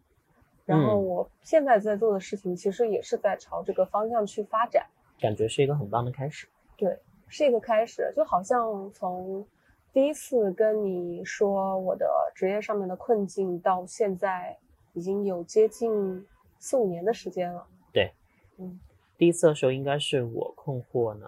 [0.66, 4.88] 然后我现在在做的事情，其实也是在朝这个方向去发展，
[5.20, 6.48] 感觉是一个很棒的开始。
[6.78, 9.46] 对，是一个开始，就好像从
[9.92, 14.58] 第一次跟你说我的职业上面的困境，到现在
[14.94, 16.26] 已经有接近
[16.60, 17.68] 四五年的时间了。
[17.92, 18.14] 对，
[18.58, 18.80] 嗯。
[19.22, 21.28] 第一次的时候应该是我困惑呢，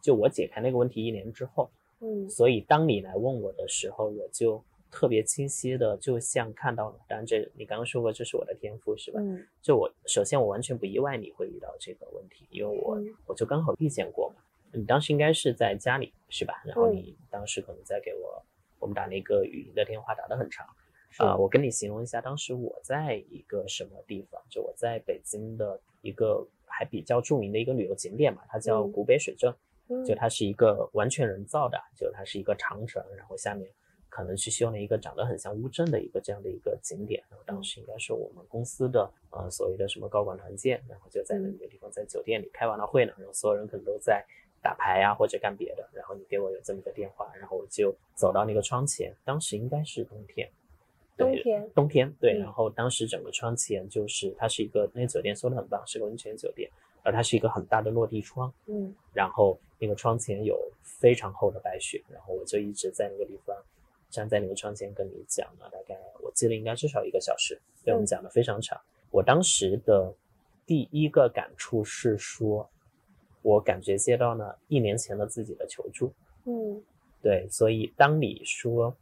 [0.00, 1.70] 就我解开那个问题一年之后，
[2.00, 9.20] 嗯，所以当你来问我的时候，我就特别清晰的就像看到了，当然这你刚刚说过这是我的天赋是吧？
[9.20, 14.36] 嗯，就我首先我完全不意外你会遇到这个问题，因为我我就刚好遇见过嘛。
[14.72, 16.62] 你当时应该是在家里是吧？
[16.64, 18.42] 然后你当时可能在给我
[18.78, 20.66] 我们打那个语音的电话打得很长，
[21.18, 26.48] 啊，我跟你形容一下当时我在一个什么地方，就我在北京的一个。
[26.72, 29.54] 还比较著名的一个旅游景点嘛，它叫古北水镇，
[30.06, 33.70] 就它是一个完全人造的，就它是一个长城，然后下面
[34.08, 37.22] 可能去修了一个长得很像乌镇的一个这样的一个景点。
[37.28, 44.24] 然后当时应该是我们公司的呃所谓的什么高管团建，然后就在那个地方在酒店里开完了会呢，然后所有人可能都在
[44.62, 50.48] 打牌呀或者干别的，然后你给我有这么一个电话，然后我就走到那个窗前，当时应该是冬天。
[51.22, 52.38] 冬天，冬天，对。
[52.38, 56.70] 然后当时整个窗前就是它是一个那个酒店修的很棒，是个温泉酒店，
[57.02, 58.94] 而它是一个很大的落地窗，嗯。
[59.12, 63.56] 然后那个窗前有非常厚的白雪，然后我就一直在那个地方
[64.10, 68.80] 站在那个窗前跟你讲了大概我记得应该至少一个小时，对我们讲的非常长。
[69.10, 70.14] 我当时的
[70.64, 72.68] 第一个感触是说，
[73.42, 76.12] 我感觉接到了一年前的自己的求助，
[76.44, 76.82] 嗯，
[77.20, 77.48] 对。
[77.50, 78.96] 所以当你说，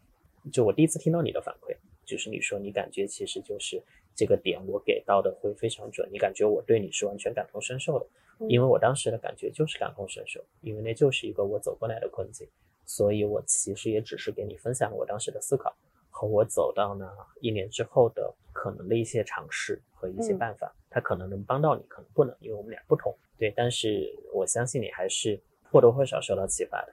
[0.50, 1.76] 就我第一次听到你的反馈。
[2.11, 3.81] 就是你说你感觉其实就是
[4.16, 8.07] 这个点我给到的会非常准，你感觉我对你是完全感同身受的，
[8.49, 12.49] 因为我当时的感觉就是感同身受，因为那就是一个我走过来的困境，
[12.85, 15.73] 所以我其实也只是给你分享了我当时的思考
[16.11, 17.09] 和我走到那
[17.40, 26.92] 一年之后的可能的一些尝试和一些办法，它可能能帮到你，可能不能，因为我们俩不同，对，但是我相信你还是或多或少受到启发的，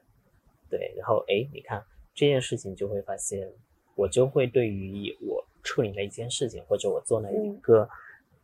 [0.70, 3.52] 对，然后哎，你看这件事情就会发现。
[3.98, 7.90] 我就会对于我处理了一件事情，或者我做了一个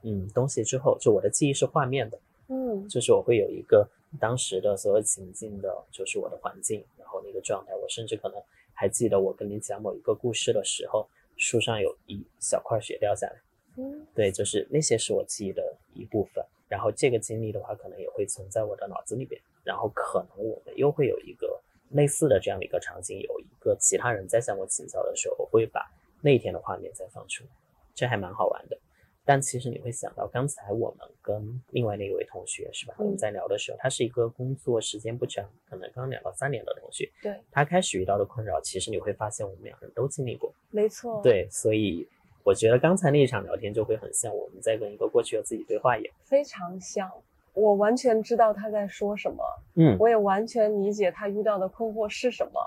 [0.02, 3.88] 嗯东西之后，就我的记忆是画面的，嗯，就是我会有一个
[4.20, 8.42] 当时的所有情境的，就是我的环境，然后那个状态，我甚至可能
[8.74, 13.36] 还记得我跟你讲某一个故事的时候，树上有一小块雪掉下来，
[13.78, 21.62] 嗯，对，就是那些是我记忆的一部分，然后这个经历的话，可能也会存在我的脑子里边，然后可能我们又会有一个
[21.92, 23.46] 类似的这样的一个场景，有一。
[23.64, 25.90] 个其他人在向我请教的时候，我会把
[26.22, 27.50] 那一天的画面再放出来，
[27.96, 28.78] 这还蛮好玩的。
[29.26, 32.94] 但其实你会想到，刚才我们跟另外那一位同学是吧？
[32.98, 37.10] 我们在聊的时候，他是一个工作时间不长，可能刚两到三年的同学。
[37.22, 40.54] 对，他开始遇到的困扰，其实你会发现我们两个人都经历过。
[40.72, 41.22] 没错。
[41.24, 42.06] 对，所以
[42.44, 46.14] 我觉得刚才那一场聊天就会很像我们在跟一个过去的自己对话一样。
[46.26, 47.10] 非常像，
[47.54, 49.42] 我完全知道他在说什么。
[49.76, 52.60] 嗯，我也完全理解他遇到的困惑是什么。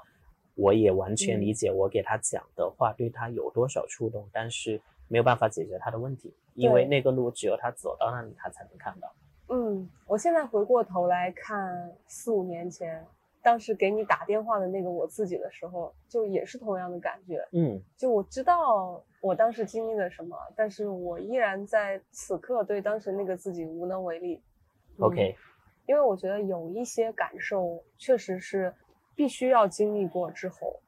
[0.56, 6.34] 我也完全理解我给他讲的话对他有多少触动，但是没有办法解决他的问题。
[6.54, 9.14] 因为那个路只有他走到那里，他才能看到。
[9.48, 13.06] 嗯，我现在回过头来看四五年前，
[13.42, 17.46] 当时给你打电话的那个我自己的时候，就也是同样的感觉。
[17.52, 24.42] 嗯，就我知道我当时经历了什么，但是我依然在此刻对当时那个自己无能为力。
[24.98, 25.36] OK，
[25.86, 28.74] 因为我觉得有一些感受确实是
[29.16, 30.78] 必须要经历过之后，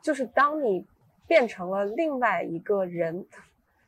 [0.00, 0.86] 就是当你
[1.26, 3.26] 变成了另外一个人。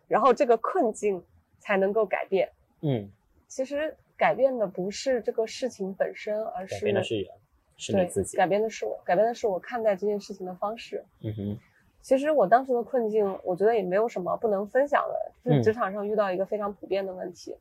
[0.08, 1.24] 然后这个困境
[1.58, 2.50] 才能够改变。
[2.82, 3.08] 嗯，
[3.48, 7.30] 其实改变的不是这个事情本身，而是改变的是人，
[7.78, 8.36] 是你自己。
[8.36, 11.02] 改变的是我，改变的是我看待这件事情的方式。
[11.22, 11.58] 嗯哼。
[12.02, 15.32] 其实我当时的困境，我觉得也没有什么不能分享的。
[15.42, 17.56] 就是职场上遇到一个非常普遍的问题，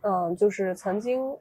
[0.00, 1.36] 嗯，就是曾经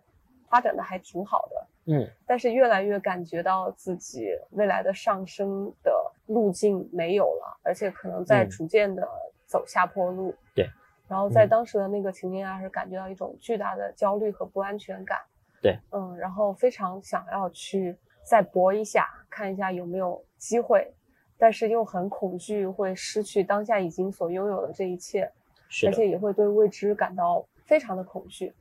[0.53, 5.91] 发展的还挺好的，嗯，但是越来越感觉到自己未来的上升的
[6.27, 9.07] 路径没有了，而且可能在逐渐的。
[9.45, 10.67] 走下坡路，对，
[11.07, 15.19] 然后在当时的那个情境下是感觉到一种巨大的焦虑和不安全感，
[15.61, 20.91] 对，嗯，然后非常想要去再搏一下，看一下有没有机会，
[21.37, 25.31] 但是又很恐惧会失去当下已经所拥有的这一切，
[25.69, 28.51] 是而且也会对未知感到非常的恐惧，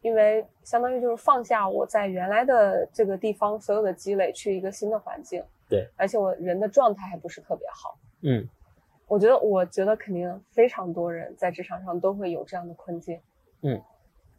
[0.00, 8.48] 因为相当于就是放下我在原来的这个地方所有的积累，去一个新的环境，对，而且我人的状态还不是特别好，嗯。
[9.06, 13.18] 我觉得，我觉得肯定非常多人在职场上都会有这样的困境，
[13.62, 13.82] 嗯，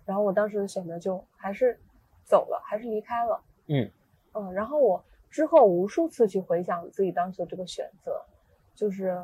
[0.05, 1.75] 然后我当时的选择就还是
[2.23, 3.89] 走了，还是离开了，嗯。
[4.33, 8.23] 嗯，然后我之后无数次去回想自己当时的这个选择，
[8.75, 9.19] 就是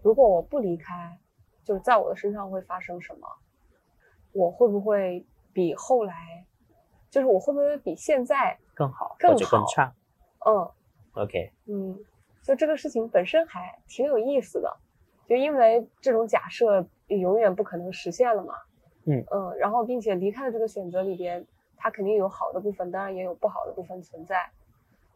[0.00, 1.14] 如果我不离开，
[1.62, 3.28] 就是在我的身上会发生什么，
[4.32, 6.44] 我会不会比后来，
[7.08, 9.90] 就是我会不会比现在更好，更或者更差？
[10.44, 10.70] 嗯
[11.14, 11.98] ，OK，嗯，
[12.42, 14.76] 就这个事情本身还挺有意思的。
[15.26, 18.52] 就因为这种假设永远不可能实现了嘛，
[19.06, 21.42] 嗯嗯，然后并且离开的这个选择里边，
[21.74, 24.50] 它肯定有好的部分，当然也有不好的部分存在。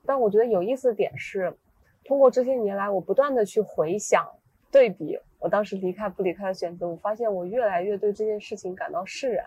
[0.06, 1.54] 但我觉得有意思的点是，
[2.02, 4.26] 通过这些年来我不断的去回想、
[4.70, 9.44] 对比我当时离开不离开的选择，我发现我越来越对这件事情感到释然。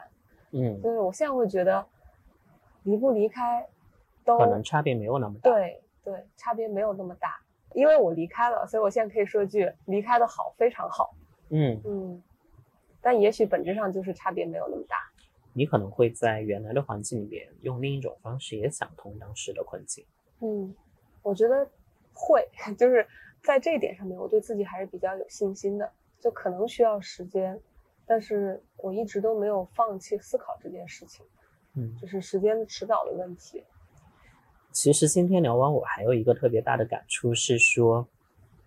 [0.54, 1.86] 嗯，就是我现在会觉得，
[2.84, 3.68] 离不离开，
[4.24, 5.50] 都可能差别没有那么大。
[5.50, 7.42] 对对，差别没有那么大。
[7.74, 11.16] 因为我离开了，所以我现在可以说句离开的好，非常好。
[11.50, 12.24] 嗯嗯，
[13.02, 14.96] 但也许本质上就是差别没有那么大。
[15.54, 20.06] 你可能会在原来的环境里面用另一种方式也想通当时的困境。
[20.42, 20.74] 嗯，
[21.24, 21.68] 我觉得
[22.14, 23.08] 会， 就是
[23.42, 25.92] 在这一点上面，我对自己还是比较有信心的。
[26.20, 27.60] 就可能需要时间，
[28.06, 31.26] 但是我一直都没有放弃思考这件事情。
[31.76, 33.64] 嗯，就是时间的迟早的问题。
[34.72, 38.08] 其实今天聊完，我还有一个特别大的感触是说，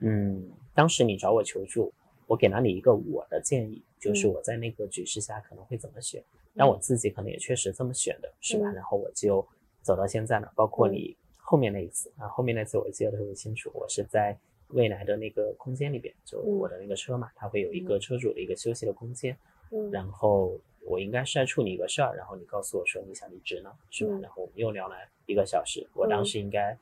[0.01, 1.93] 嗯，当时你找我求助，
[2.27, 8.71] 我给了你一个我的建议，就是我在那个局势下可能会怎么选，但我自己可能也确实这么选的，是吧？
[8.73, 9.47] 然后我就
[9.83, 10.53] 走到现在了。
[10.57, 14.37] 包括你后面那一次啊，后面那次我记得特别清楚，我是在
[14.69, 19.37] 未来的那个空间里边，就我的那个车嘛，它会有一个车主的一个休息的空间，
[19.71, 20.59] 嗯，然后。
[20.89, 24.13] 我应该是在处理一个事儿，然后你告诉我说你想离职呢，是吧？
[24.15, 24.95] 嗯、然后我们又聊了
[25.27, 25.85] 一个小时。
[25.95, 26.79] 我当时应该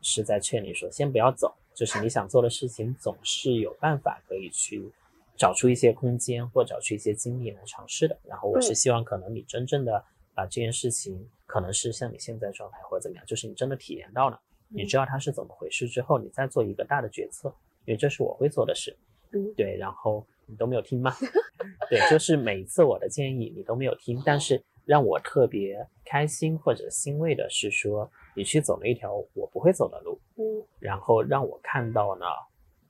[0.00, 4.90] 是在劝你说，先不要走，就是你想做的事情总是有办法可以去
[5.36, 8.18] 找出一些空间或找出一些精力来尝试的。
[8.24, 10.02] 然后我是希望可能你真正的
[10.34, 14.40] 把这件事情，可能是像你现在状态或者怎么样，就是你真的体验到了，
[14.74, 17.54] 你知道它是怎么回事之后，你再做一个大的决策，
[17.84, 18.96] 因为这是我会做的事。
[19.32, 20.26] 嗯，对，然后。
[20.44, 21.14] 你都没有听吗？
[21.88, 32.26] 对，就是每一次我的建议你都没有听，但是让我特别开心或者欣慰的是说，你去走了一条我不会走的路，嗯，然后让我看到呢，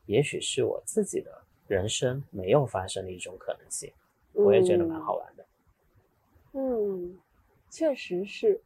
[0.06, 1.30] 也许是我自己的
[1.68, 3.92] 人生没有发生的一种可能性，
[4.32, 5.46] 我也觉得蛮好玩的。
[6.54, 7.18] 嗯，
[7.70, 8.60] 确实是。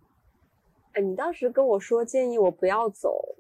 [0.97, 3.37] 哎，你当时跟我说建议我不要走。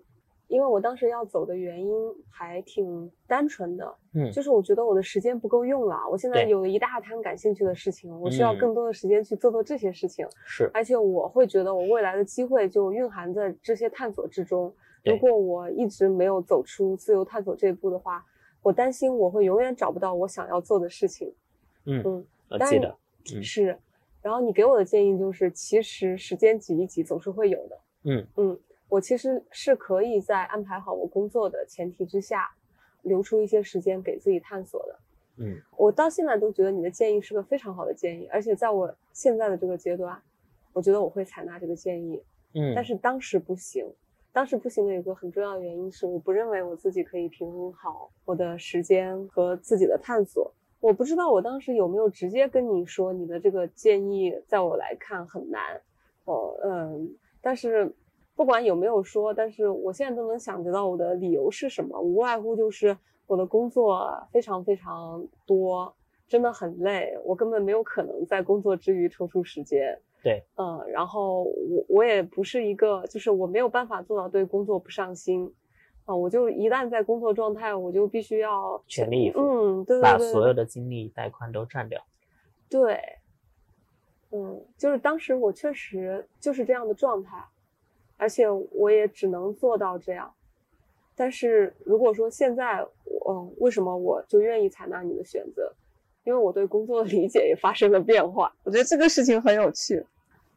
[0.49, 1.93] 因为我当时要走的原因
[2.31, 5.97] 还挺单纯的，嗯，就是我觉得我的时间不够用了。
[6.09, 10.25] 我现在有一大摊感兴趣的事情，我需要更多的时间去做做这些事情。
[10.45, 14.73] 是，而且我会觉得我未来的机会就蕴含在这些探索之中。
[15.05, 18.25] 如果我一直没有走出自由探索这一步的话，
[18.63, 21.35] 我担心我会永远找不到我想要做的事情。
[21.87, 22.97] 嗯嗯，我记得，
[23.35, 23.77] 嗯是。
[24.27, 27.81] 然后你给我的建议就是，其实时间挤一挤总是会有的。
[28.03, 32.51] 嗯嗯，我其实是可以在安排好我工作的前提之下，
[33.03, 34.99] 留出一些时间给自己探索的。
[35.37, 40.20] 嗯，我到现在都觉得你的建议是个非常好的建议，而且在我现在的这个阶段，
[40.72, 42.20] 我觉得我会采纳这个建议。
[42.55, 43.87] 嗯，但是当时不行，
[44.33, 50.53] 当时不行的有个很重要的原因是，我不认为我自己可以平衡好我的时间和自己的探索。
[50.81, 55.81] 我不知道我当时有没有直接跟你说，你的这个建议在我来看很难。
[56.24, 57.95] 哦，嗯，但是
[58.35, 62.97] 不管有没有说，但是我现在都能想得到我的理由是什么，无外乎就是
[63.27, 65.95] 我的工作非常非常多，
[66.29, 69.99] 真的很累，我根本没有可能在工作之余抽出时间。
[70.22, 75.53] 对，嗯，然后我我也不是一个，就是我没有办法做到对工作不上心，
[76.07, 82.03] 啊，我就一旦在工作状态，我就必须要全力以赴，嗯，对对对，把所有的精力带宽都占掉。
[82.71, 82.99] 对，
[84.31, 87.45] 嗯，就是当时我确实就是这样的状态，
[88.17, 90.33] 而且我也只能做到这样。
[91.15, 92.87] 但是如果说现在，
[93.29, 95.73] 嗯，为什么我就愿意采纳你的选择？
[96.25, 100.05] 因为我对工作的理解也发生了变化，我觉得这个事情很有趣。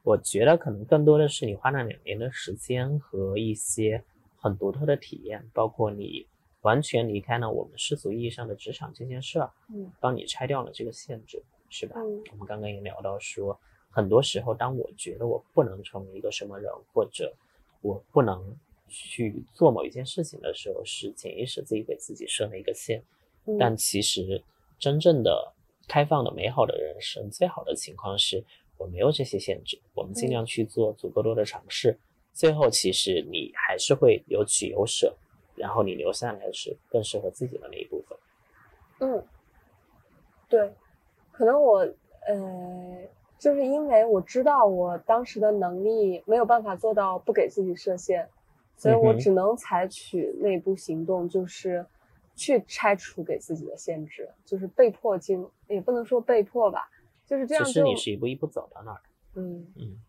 [0.01, 4.03] 我觉得可能更多的是你花了两年的时间和一些
[4.39, 6.25] 很独特的体验，包括你
[6.61, 11.99] 完全离开了我们世俗意义上的职场这件事儿，嗯，帮你拆掉了这个限制，是吧？
[11.99, 13.59] 嗯我们刚刚也聊到说，
[13.89, 17.33] 很多时候当我觉得我不能成为一个什么人，或者
[17.81, 18.55] 我不能
[18.87, 22.99] 去做某一件事情的时候，是潜意识自己给自己设了一个限。
[23.45, 24.43] 嗯但其实
[24.77, 25.53] 真正的
[25.87, 28.43] 开放的美好的人生，最好的情况是
[28.77, 31.97] 我没有这些限制，我们尽量去做足够多的尝试，
[32.39, 35.13] 最后其实你还是会有取有舍，
[35.55, 38.17] 然后你留下来的是更适合自己的那一部分。
[39.01, 39.27] 嗯，
[40.47, 40.73] 对，
[41.33, 41.79] 可能我
[42.25, 43.01] 呃，
[43.37, 48.29] 就是因为我知道我当时的能力没有办法做到不给自己设限，
[48.77, 51.85] 所以我只能采取那一步行动，就是
[52.37, 56.89] 去拆除给自己的限制，就是被迫进，也不能说被迫吧，
[57.27, 59.41] 就是这样就其实你是一步一步走到那儿的。
[59.41, 59.99] 嗯，嗯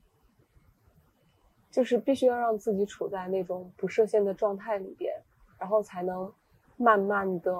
[1.70, 5.14] 就是必须要让自己处在那种不设限的状态里边，
[5.58, 6.32] 然后才能
[6.76, 7.54] 慢慢的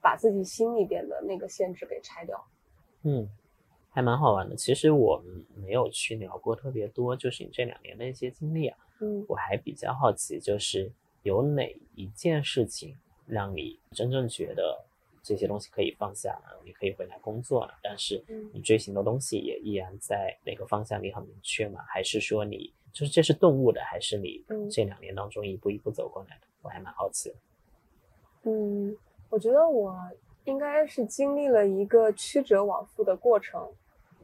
[0.00, 2.44] 把自己心里边的那个限制给拆掉。
[3.02, 3.28] 嗯，
[3.90, 4.54] 还蛮好玩的。
[4.54, 8.78] 其实我们没有去聊过特别多，就是你这两年的一些经历啊。
[9.00, 10.92] 嗯我还比较好奇，就是
[11.24, 12.96] 有哪一件事情
[13.26, 14.84] 让你真正觉得
[15.24, 21.80] 这些东西可以放下了，你可以回来工作了，但是嗯你追寻的东西也依然在那个方向里很明确嘛？
[21.88, 26.46] 还是说你就是这是顿悟的，还是你嗯这两年当中一步一步走过来的？
[26.62, 27.36] 我还蛮好奇的。
[28.44, 28.96] 嗯，
[29.30, 29.96] 我觉得我
[30.44, 33.68] 应该是经历了一个曲折往复的过程，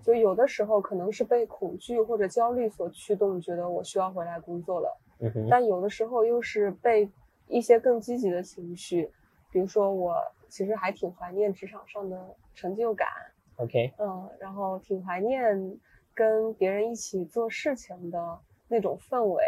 [0.03, 5.01] 就有的时候可能是被恐惧或者焦虑所驱动，觉得我需要回来工作了。
[5.21, 7.11] 嗯哼，但有的时候又是被
[7.47, 9.11] 一些更积极的情绪，
[9.51, 10.17] 比如说我
[10.49, 13.09] 其实还挺怀念职场上的成就感
[13.57, 15.79] ，，OK，嗯，然后挺怀念
[16.15, 18.39] 跟别人一起做事情的
[18.69, 19.43] 那种氛围。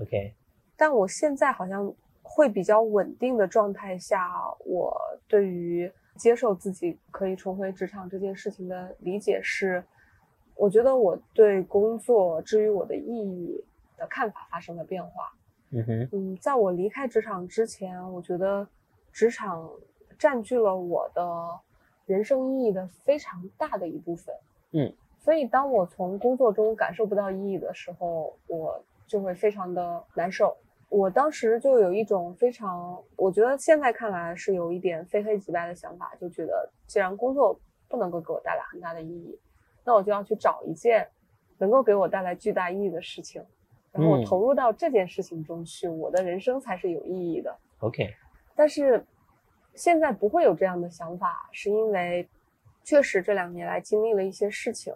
[0.00, 0.34] OK，
[0.76, 1.92] 但我现在好像
[2.22, 4.30] 会比较稳定的状态下，
[4.64, 4.96] 我
[5.26, 9.82] 对于接受自己可以重回职场这件事情的理解是，
[10.54, 13.64] 我觉得我对工作至于我的意义
[13.96, 15.32] 的看法发生了变化。
[15.70, 18.66] 嗯哼，嗯，在我离开职场之前，我觉得
[19.12, 19.70] 职场
[20.18, 21.22] 占据了我的
[22.06, 24.34] 人生意义的非常大的一部分。
[24.72, 24.92] 嗯，
[25.28, 30.56] 所以当我从工作中感受不到意义的时候，我就会非常的难受。
[30.88, 39.38] 我当时就有一种非常，我觉得现在看来是有一点非黑即白的想法，就觉得既然工作不能够给我带来很大的意义，
[39.84, 41.06] 那我就要去找一件
[41.58, 43.44] 能够给我带来巨大意义的事情，
[43.92, 47.54] 然后我嗯投入到这件事情中去，我的人生才是有意义的。
[47.80, 48.14] ，OK，
[48.56, 49.04] 但是
[49.74, 52.26] 现在不会有这样的想法，是因为
[52.82, 54.94] 确实这两年来经历了一些事情，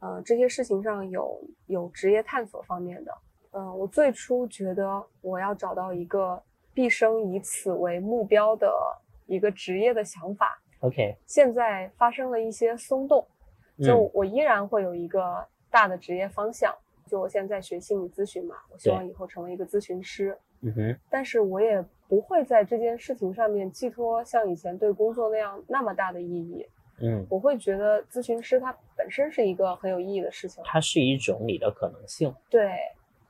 [0.00, 3.12] 呃，这些事情上有有职业探索方面的。
[3.52, 6.40] 嗯、我最初觉得我要找到一个
[6.74, 8.70] 毕生以此为目标的
[9.26, 13.26] 一个职业的想法，OK，现在发生了一些松动，
[13.78, 16.74] 就嗯我依然会有一个大的职业方向。
[17.06, 20.38] 就我现在在学心理咨询嘛，我希望以后成为一个咨询师。
[20.60, 26.68] 嗯哼，但是我也不会在这件事情上面寄托像以前对工作那样那么大的意义。
[27.00, 32.34] 嗯，我会觉得咨询师他本身是一个很有意义的事情，它是一种你的可能性。
[32.50, 32.76] 对，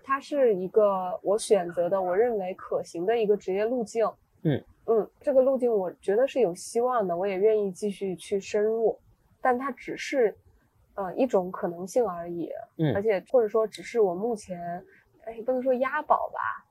[0.03, 4.11] 它是一个我选择的，我认为可行的一个职业路径。
[4.43, 8.99] 嗯嗯，这个路径我觉得是有希望的，我也愿意继续去深入，
[9.43, 10.35] 但它只是
[10.95, 12.51] 呃一种可能性而已。
[12.77, 14.59] 嗯，而且或者说只是我目前，
[15.25, 16.64] 哎，不能说押宝吧，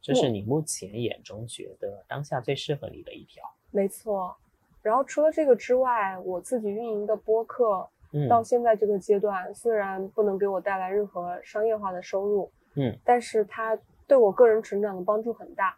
[0.00, 3.44] 就是你目前眼中觉得当下最适合你的一条。
[3.70, 4.36] 没错。
[4.82, 7.88] 然后除了这个之外，我自己运营的播客。
[8.12, 13.78] 嗯，到现在这个阶段，虽然不能给我带来任何商业化的收入，嗯，但是它
[14.08, 15.76] 对我个人成长的帮助很大，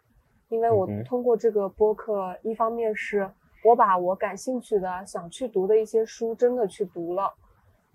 [0.49, 3.29] 因为我通过这个播客，一方面是
[3.63, 7.31] 我把我感兴趣的、想去读的一些书真的去读了，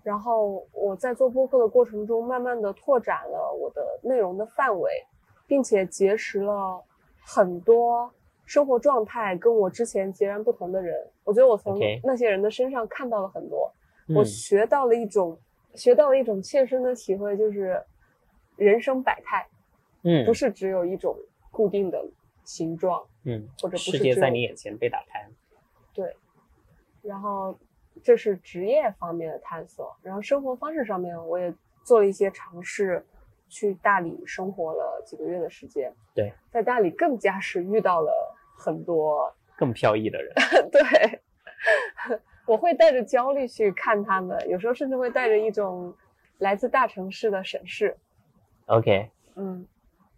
[0.03, 4.89] 然后我在做播客的过程中，慢慢的拓展了我的内容的范围，
[5.47, 6.81] 并且结识了
[7.25, 8.09] 很多
[8.49, 10.97] 生活状态跟我之前截然不同的人。
[11.23, 13.71] 我觉得我从那些人的身上看到了很多。
[14.07, 15.39] 嗯我学到了一种，
[15.75, 17.79] 学到了一种切身的体会，就是
[18.55, 19.47] 人生百态，
[20.03, 21.15] 嗯不是只有一种
[21.51, 22.03] 固定的
[22.43, 25.29] 形状，嗯，或者不是世界在你眼前被打开。
[25.93, 26.11] 对。
[27.03, 27.55] 然后
[28.01, 33.05] 这是职业方面的探索，然后生活方式上面我也做了一些尝试，
[33.47, 35.93] 去大理生活了几个月的时间。
[36.15, 40.33] 对，在大理更加是遇到了很多更飘逸的人。
[40.69, 41.21] 对，
[42.45, 45.95] 我会带着焦虑去看他们，有时候甚至会带着一种
[46.39, 47.95] 来自大城市的审视。
[48.65, 49.65] OK，嗯，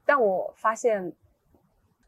[0.06, 1.14] 但我发现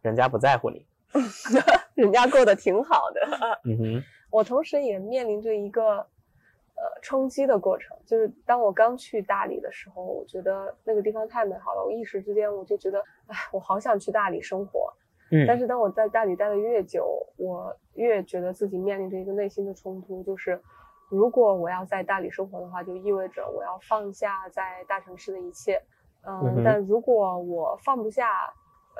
[0.01, 0.85] 人家不在乎你。
[1.93, 3.21] 人家过得挺好的。
[3.65, 14.91] 嗯哼，我同时也面临着一个呃冲击的过程，就是当我刚去大理的时候，我觉得那个地方太美好了，我一时之间我就觉得，哎，我好想去大理生活。
[15.33, 20.61] 嗯，但是当我在大理待的越久，我越觉得自己面临着一个内心的冲突，就是
[21.09, 25.81] 如果我要在大理生活的话，就意味着我要放下在大城市的一切。
[26.25, 28.53] 嗯，嗯但如果我放不下，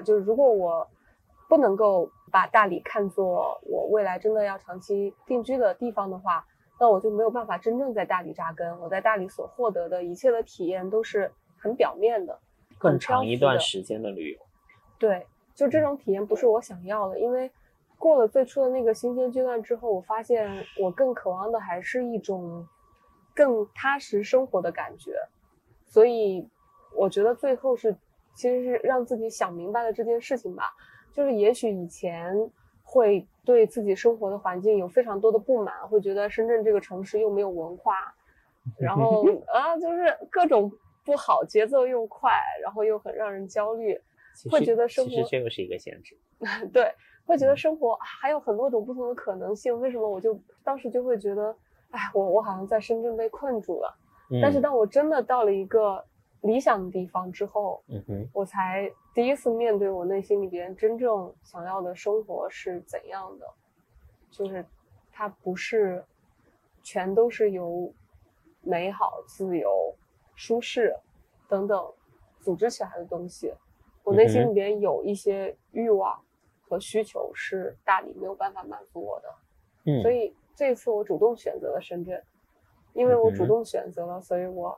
[0.04, 0.88] 就是如果我
[1.48, 6.44] 不能够把大理看作我未来真的要长期定居的地方的话，
[6.80, 8.80] 那我就没有办法真正在大理扎根。
[8.80, 12.40] 我在大理所获得的一切的体验都是很表面的，
[12.80, 14.40] 更很长一段时间的旅游。
[14.98, 17.52] 对，就这种体验不是我想要的，因为
[18.00, 22.68] 过了最初的那个新鲜阶段之后，我发现我更渴望的还是一种
[23.34, 25.14] 更踏实生活的感觉，
[25.86, 26.48] 所以
[26.96, 27.96] 我觉得最后是
[28.34, 30.74] 其实是让自己想明白了这件事情吧，
[31.14, 32.52] 就是也许以前
[32.82, 38.14] 会对自己生活的环境有非常多的不满，会觉得深圳这个城市又没有文化，
[38.78, 40.72] 然后啊就是各种
[41.06, 42.32] 不好，节奏又快，
[42.62, 44.02] 然后又很让人焦虑。
[44.50, 46.18] 会觉得生活其实这又是一个限制。
[46.74, 46.94] 对，
[47.26, 49.80] 会觉得生活还有很多种不同的可能性。
[49.80, 51.56] 为什么我就当时就会觉得，
[51.92, 53.98] 哎，我我好像在深圳被困住了。
[54.42, 56.04] 但是嗯当我真的到了一个
[56.42, 63.46] 理想的地方之后，嗯哼，我才第一次面对我内心里边真正想要的生活是怎样的，
[64.32, 64.66] 就是
[65.12, 66.04] 它不是
[66.82, 67.94] 全都是由
[68.62, 69.94] 美好、自由、
[70.36, 70.96] 舒适
[71.48, 71.94] 等等
[72.40, 73.54] 组织起来的东西。
[74.04, 76.22] 我内心里边有一些欲望
[76.68, 79.30] 和需求是大理没有办法满足我的，
[79.86, 82.22] 嗯，所以这次我主动选择了深圳，
[82.94, 84.78] 因为我主动选择了，所以我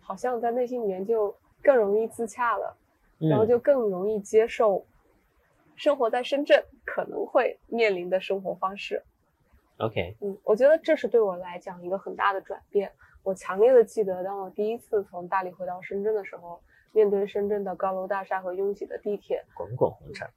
[0.00, 2.76] 好像在内心里面就更容易自洽了，
[3.18, 3.48] 然后嗯。
[3.48, 4.84] 就更容易接受
[5.76, 9.02] 生活在深圳可能会面临的生活方式。
[9.78, 12.92] OK，嗯，我觉得这是对我来讲一个很大的转变。
[13.22, 16.60] 我强烈的记得，当我第一次从大理回到深圳的时候，
[16.92, 20.28] 面对深圳的高楼大厦和拥挤的地铁，滚滚红尘。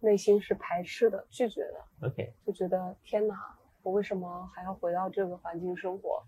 [0.00, 2.08] 内心是排斥的、拒绝的。
[2.08, 6.22] OK，就觉得天哪，我为什么还要回到这个环境生活？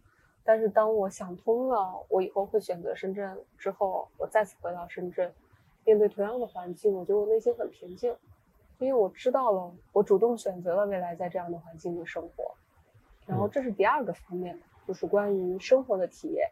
[0.44, 5.32] 但是当我想通了，我以后会选择深圳之后，我再次回到深圳，
[5.84, 8.16] 面对同样的环境，我觉得我内心很平静，
[8.78, 12.54] 因为我知道了，我主动选择了未来在这样的环境里生活。
[13.26, 16.48] 然后嗯这是第二个方面，就是关于生活的体验。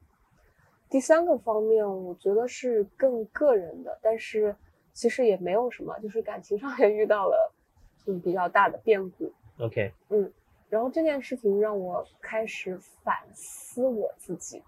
[0.94, 4.54] 第三个方面，我觉得是更个人的，但是
[4.92, 7.52] 其实也没有什么，就是感情上也遇到了
[8.06, 9.32] 嗯比较大的变故。
[9.58, 10.32] OK，嗯
[10.68, 14.62] 然后这件事情让我开始反思我自己，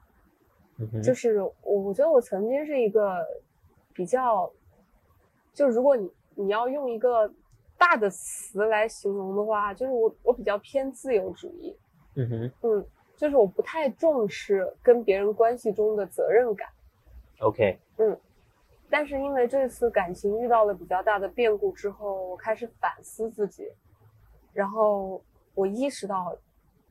[1.01, 3.25] 就是我我觉得我曾经是一个
[3.95, 4.51] 比较，
[5.55, 7.33] 就如果你你要用一个
[7.79, 11.77] 大的词来形容的话，就是我我比较偏自由主义，
[12.17, 12.53] 嗯哼。
[12.63, 12.87] 嗯，
[13.17, 16.69] 就是我不太重视跟别人关系中的责任感。
[17.41, 18.19] ，OK，嗯
[18.89, 23.69] 但是因为这次感情遇到了比较大的变故之后，我开始反思自己，
[24.53, 25.21] 然后
[25.55, 26.37] 我意识到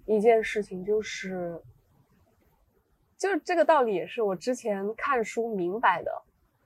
[0.06, 1.58] 一件事情，就是，
[3.18, 6.12] 就是这个道理也是我之前看书明白的，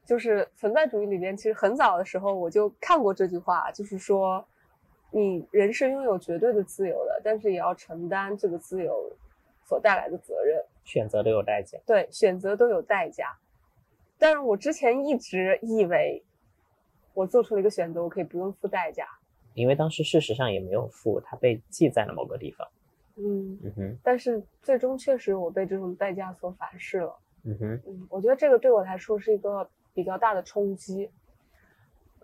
[0.04, 4.44] 就是存在主义里边，其实很早的时候我就看过这句话，就是说，
[5.12, 9.16] 你人是拥有绝对的自由的，但是也要承担这个自由
[9.70, 10.66] 所带来的责任。
[10.84, 11.78] 选择都有代价。
[11.86, 13.38] 对，选择都有代价。
[14.18, 16.24] 但是我之前一直以为，
[17.14, 19.08] 我做出了一个选择，我可以不用付代价。
[19.54, 22.68] 因为当时事实上也没有付，它被记在了某个地方。
[23.18, 27.16] 嗯嗯哼，但是最终确实我被这种代价所反噬了。
[27.44, 31.12] 嗯哼，嗯，我觉得这个对我来说是一个比较大的冲击。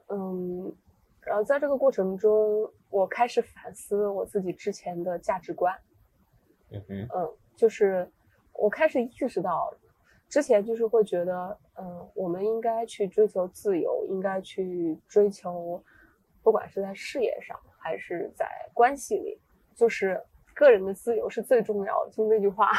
[0.07, 0.73] 嗯，
[1.21, 5.77] 然后在这个过程中，我开始反思我自己之前的价值观。
[6.71, 8.09] 嗯哼，嗯，就是
[8.53, 9.73] 我开始意识到，
[10.29, 15.81] 之前就是会觉得，嗯，我们应该去追求自由，应该去追求，
[16.43, 19.39] 不管是在事业上还是在关系里，
[19.75, 20.21] 就是
[20.53, 22.11] 个人的自由是最重要的。
[22.11, 22.71] 就那句话，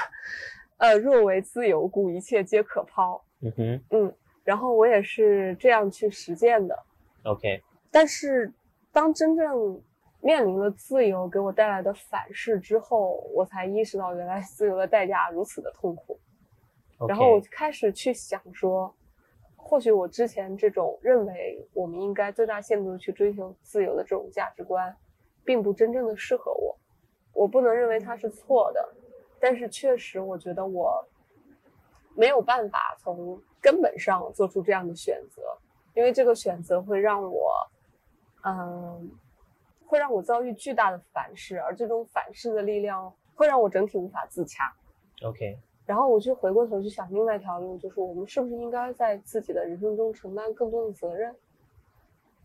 [0.79, 3.23] 呃，若为自由故，一切皆可抛。
[3.41, 4.15] 嗯哼嗯，
[4.45, 6.77] 然后我也是这样去实践的。
[7.25, 8.53] ，OK，但是
[8.93, 9.81] 当真正
[10.21, 16.19] 面临了自由给我带来的反噬之后，我才意识到原来自由的代价如此的痛苦。
[17.09, 18.93] 然后我开始去想说，
[19.55, 24.97] 或许我之前这种认为我们应该最大限度的去追求自由的这种价值观，
[25.45, 26.77] 并不真正的适合我。
[27.33, 28.89] 我不能认为它是错的，
[29.39, 31.07] 但是确实我觉得我
[32.15, 35.43] 没有办法从根本上做出这样的选择，
[35.93, 37.53] 因为这个选择会让我，
[38.43, 39.11] 嗯，
[39.87, 44.75] 会让我遭遇巨大的反噬，而这种反噬的力量会让我整体无法自洽。
[45.23, 51.35] OK，然后我就回过头去想另外一条路，就是我们是不是应该在自己的人生中承担更多的责任？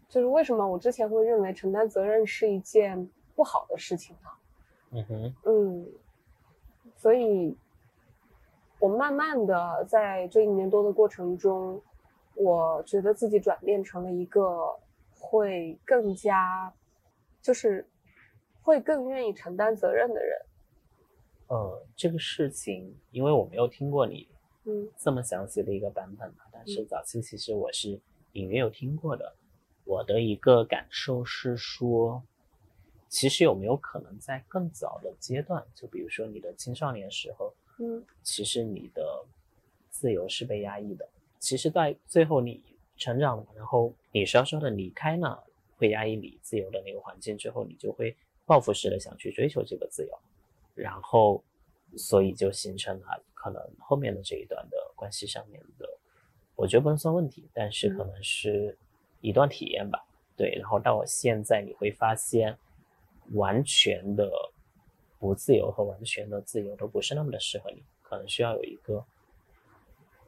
[0.08, 4.30] 就是为什么我之前会认为承担责任是一件不好的事情呢？
[4.92, 5.88] 嗯哼，嗯，
[6.98, 7.58] 所以，
[8.78, 11.82] 我慢慢的在这一年多的过程中，
[12.36, 14.78] 我觉得自己转变成了一个
[15.18, 16.74] 会更加，
[17.42, 17.88] 就是
[18.62, 20.40] 会更愿意承担责任的人。
[21.48, 24.28] 呃，这个事情，因为我没有听过你
[24.66, 28.00] 嗯这么详细的一个版本嘛，但是早期其实我是
[28.34, 29.36] 隐约有听过的。
[29.84, 32.24] 我的一个感受是说，
[33.10, 39.26] 其实有没有可能在更早的阶段，就比如说你的青少年时候，嗯其实你的
[39.90, 41.10] 自由是被压抑的。
[41.40, 42.64] 其实，在最后你
[42.96, 45.44] 成长了，然后你稍稍的离开了
[45.82, 48.16] 会压抑你自由的那个环境之后，你就会
[48.46, 50.20] 报复式的想去追求这个自由，
[50.76, 51.44] 然后，
[51.98, 55.90] 所以就形成了可能后面的这一段的关系上面的，
[56.56, 58.78] 我觉得不能算问题，但是可能是
[59.22, 60.06] 一段体验吧。
[60.38, 62.56] 对，然后到我现在，你会发现，
[63.34, 64.32] 完全的
[65.18, 69.04] 不自由和完全的自由都不是那么的适合你，可能需要有一个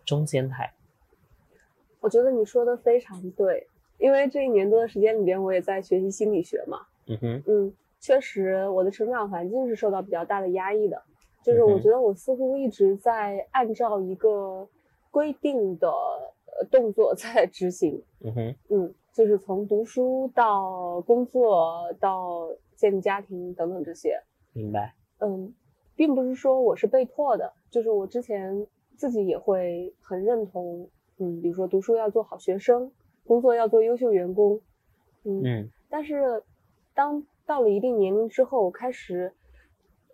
[0.04, 0.74] 中间态。
[2.00, 3.68] 我觉得你说的非常对，
[4.04, 6.80] 因为这一年多的时间里边，我也在学习心理学嘛。
[7.08, 11.02] 嗯哼，嗯，确实，我的成长环境是受到比较大的压抑的，
[11.42, 14.68] 就是我觉得我似乎一直在按照一个
[15.10, 18.04] 规定的呃动作 在执行。
[18.26, 24.22] 嗯哼，嗯，就是从读书到工作到建立家庭等等这些。
[24.52, 24.94] 明白。
[25.22, 25.54] 嗯，
[25.96, 30.90] 并不是说我是被迫的，就是我之前自己也会很认同，
[31.20, 32.92] 嗯，比如说读书要做好学生，
[33.26, 34.60] 工作要做优秀员工，
[35.24, 35.72] 嗯，嗯。
[35.90, 36.44] 但是
[36.94, 39.34] 当到了一定年龄之后，我开始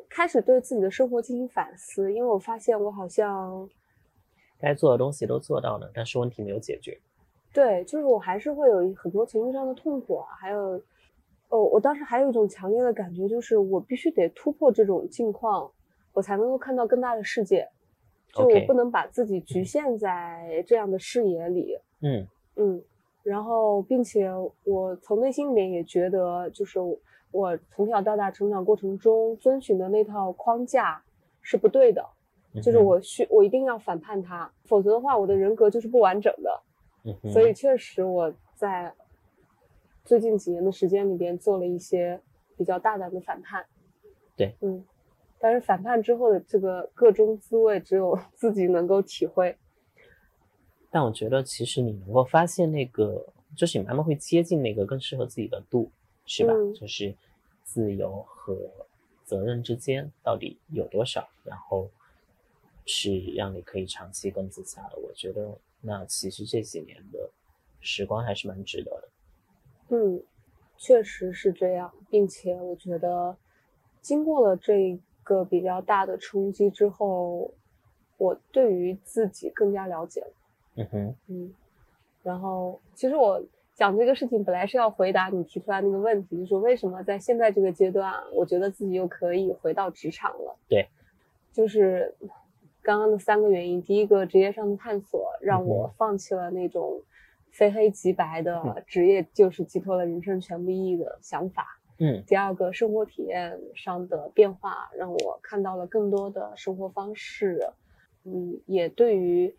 [0.10, 3.70] 开始对自己的生活进行反思，因为我发现我好像
[4.60, 7.00] 该做的东西都做到了，但是问题没有解决。
[7.54, 10.82] 对，就是我还是会有很多情绪上的痛苦啊，还有，
[11.50, 15.72] 哦，我当时还有一种强烈的感觉，就是我必须得突破这种境况，
[16.14, 17.68] 我才能够看到更大的世界。
[18.32, 22.28] 就我不能把自己局限在这样的视野里，嗯。
[22.56, 22.84] 嗯，
[23.30, 24.28] 然后并且
[24.64, 26.80] 我从内心里面也觉得，就是
[27.30, 31.04] 我从小到大成长过程中遵循的那套框架
[31.40, 32.04] 是不对的，
[32.56, 36.64] 就是我需我一定要反叛它，否则的话我的人格就是不完整的。
[37.04, 38.92] 嗯，所以确实我在
[40.04, 42.20] 最近几年的时间里边做了一些
[42.58, 43.64] 比较大胆的反叛。
[44.36, 44.84] 对，嗯，
[45.38, 49.56] 但是反叛之后的这个个中滋味，只有自己能够体会。
[50.92, 53.26] 但我觉得其实你能够发现那个，
[53.56, 55.92] 就是你慢慢会接近那个更适合自己的度，
[56.26, 56.54] 是吧？
[56.54, 57.16] 嗯就是
[57.64, 58.58] 自由和
[59.24, 61.90] 责任之间到底有多少，然后
[62.86, 64.98] 是让你可以长期更自洽的。
[64.98, 67.30] 我觉得那其实这几年的
[67.80, 69.10] 时光还是蛮值得的。
[69.90, 70.24] 嗯，
[70.78, 73.38] 确实是这样，并且我觉得
[74.02, 77.54] 经过了这个比较大的冲击之后，
[78.18, 80.34] 我对于自己更加了解了。
[80.80, 81.54] 嗯哼，嗯，
[82.24, 83.44] 然后其实我
[83.76, 90.56] 讲这个事情本来是要回答你提出来那个问题，就是为什么在现在这个阶段，我觉得自己又可以回到职场了。
[90.70, 90.88] 对，
[91.52, 92.16] 就是
[92.82, 97.02] 刚刚的三个原因，第一个职业上的探索让我放弃了那种
[97.52, 101.66] 非黑即白的职业就是寄托了人生全部意义的想法。
[101.98, 107.74] 嗯，第二个生活体验上的变化让我看到了更多的生活方式，
[108.24, 109.54] 嗯，也对于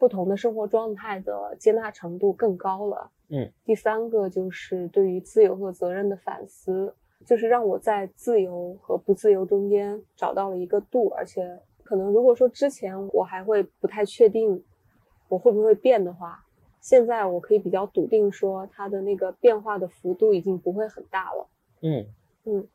[0.00, 3.10] 不同的生活状态的接纳程度更高了。
[3.28, 6.94] 嗯，第三个就是对于自由和责任的反思，
[7.26, 14.64] 就是让我在自由和不自由中间找到了一个度，而且可能如果说之前我还会不太确定
[15.28, 16.44] 我会不会变的话，
[16.80, 21.46] 现在我可以比较笃定说它的那个变化的幅度已经不会很大了。
[21.82, 22.06] 嗯
[22.46, 22.66] 嗯，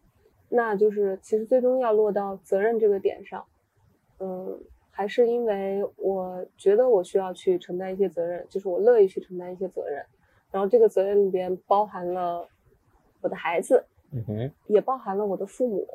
[0.50, 3.44] 那就是其实最终要落到责任这个点上，
[4.20, 4.60] 嗯，
[4.98, 10.02] 还是因为我觉得我需要去承担一些责任，就是我乐意去承担一些责任，
[10.52, 12.48] 然后这个责任里边包含了
[13.20, 13.84] 我的孩子，
[14.14, 15.86] 嗯哼，也包含了我的父母，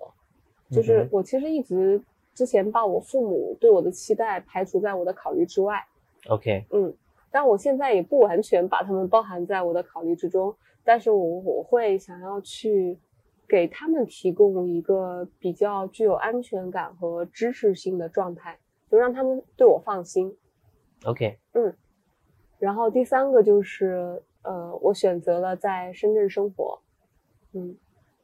[0.70, 1.98] 就是我其实一直
[2.34, 5.82] 之前把我父母对我的期待排除在我的考虑之外。
[6.28, 6.94] OK，嗯，
[7.30, 10.54] 但我现在也不完全把他们包含在我的考虑之中。
[10.84, 12.98] 但是我我会想要去
[13.46, 18.58] 给他们提供一个比较具有安全感和支持性的状态，
[18.90, 20.36] 就让他们对我放心。
[21.04, 21.74] OK，嗯，
[22.58, 26.78] 然后第三个就是呃，我选择了在深圳生活，
[27.52, 27.76] 嗯，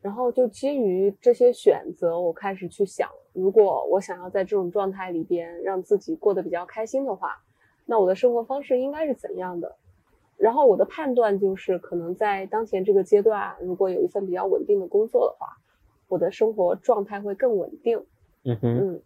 [0.03, 7.43] 然后就基于这些选择，我开始去想，如果我想要在这种状态里边让自己过得比较开心的话，
[7.85, 9.77] 那我的生活方式应该是怎样的？
[10.37, 15.57] 然后我的判断就是，可能在当前这个阶段，如果有一份比较稳定的工作的话，
[16.09, 18.05] 我的生活状态会更稳定。
[18.45, 19.03] 嗯哼，嗯，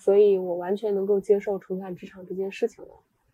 [0.00, 2.90] 所以我完全能够接受重返职场这件事情了。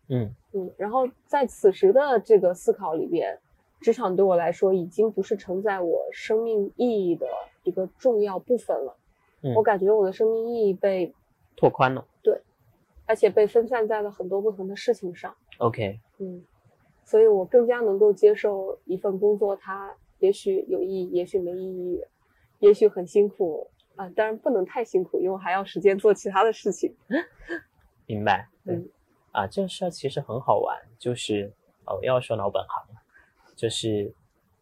[0.09, 3.39] 嗯嗯，然后在此时的这个思考里边，
[3.81, 7.25] 职场对我来说已经不是承载我生命意义的
[7.63, 8.95] 一个重要部分了。
[9.41, 11.13] 嗯我感觉我的生命意义被，
[11.55, 12.05] 拓宽了。
[12.21, 12.41] 对
[13.05, 15.33] 而且被分散在了很多不同的事情上。
[15.59, 16.43] OK，嗯，
[17.05, 22.03] 所以我更加能够接受一份工作，它也许有意义，也许没意义，
[22.59, 26.95] 也许很辛苦啊，当然不能太辛苦，因为还要时间做其他的事情。
[28.05, 28.47] 明白。
[28.63, 28.89] 对，嗯
[29.31, 31.51] 啊，这个事儿其实很好玩，就是
[31.85, 33.01] 哦，要说老本行了，
[33.55, 34.13] 就是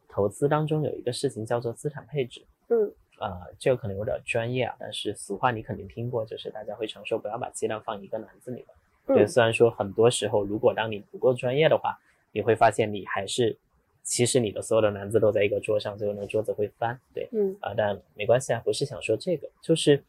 [0.10, 2.44] 投资当中有一个事情叫做资产配置。
[2.70, 8.68] 嗯啊，这个可能有点专业啊，但是俗话你肯定听过，就是大家会常说不要把鸡蛋放一个篮子里面。
[9.06, 11.98] 对，嗯虽然说很多时候，如果当你不够专业的话，
[12.32, 13.58] 你会发现你还是，
[14.06, 16.98] 其实你的所有的篮子都在一个桌上，最后那个桌子会翻。
[17.12, 20.02] 对，嗯啊，但没关系啊，不是想说这个，就是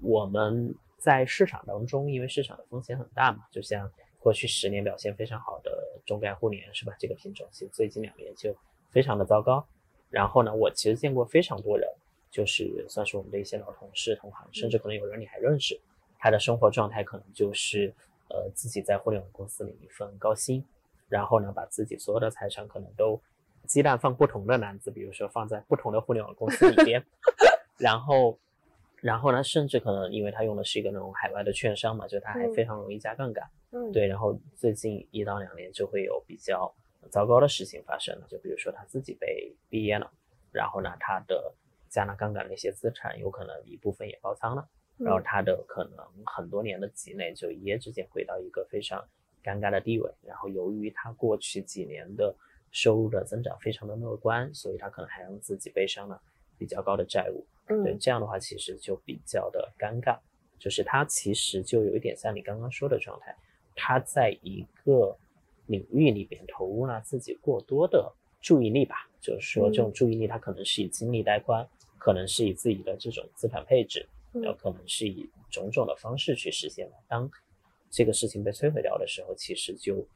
[0.00, 5.70] 我们在市场当中，因为市场的风险很大嘛，就像过去十年表现非常好的
[6.06, 6.96] 中概互联是吧？
[6.98, 8.56] 这个品种其实最近两年就
[8.90, 9.64] 非常的糟糕。
[10.08, 11.86] 然后呢，我其实见过非常多人，
[12.30, 15.78] 就是算是我们的一些老同事、同行，甚至可能有人你还认识，
[16.18, 17.92] 他的生活状态可能就是
[18.30, 20.64] 呃自己在互联网公司里一份高薪，
[21.08, 23.20] 然后呢把自己所有的财产可能都
[23.66, 27.04] 鸡蛋放不同的篮子，比如说放在不同的互联网公司里边，
[27.78, 28.38] 然后
[29.00, 33.48] 然后呢，甚至可能因为他用的是一个那种海外的券商嘛，就他还嗯非常容易加杠杆。
[33.70, 36.74] 嗯，对，然后最近一到两年就会有比较
[37.10, 40.10] 糟糕的事情发生了，就比如说他自己被毕业了，
[40.50, 41.54] 然后呢，他的
[41.88, 49.06] 加了杠杆的一些资产有可能一部分也爆仓了，然后嗯他的可能很多年的积累就一夜之间回到一个非常
[49.42, 52.34] 尴尬的地位，然后由于他过去几年的
[52.70, 56.20] 收入的增长非常的乐观，所以他可能还让自己背上了
[56.58, 60.18] 比较高的债务，对，嗯这样的话其实就比较的尴尬，
[60.58, 63.34] 就是他其实就有一点像你刚刚说的状态，
[63.74, 65.16] 他在一个
[65.66, 71.66] 领域里边投入了自己过多的注意力吧，就是说这种嗯注意力，他可能是以精力带宽，
[71.98, 76.96] 可能是以自己的这种资产配置，嗯有可能是以种种的方式去实现的。
[77.08, 77.30] 当
[77.90, 80.06] 这个事情被摧毁掉的时候，其实就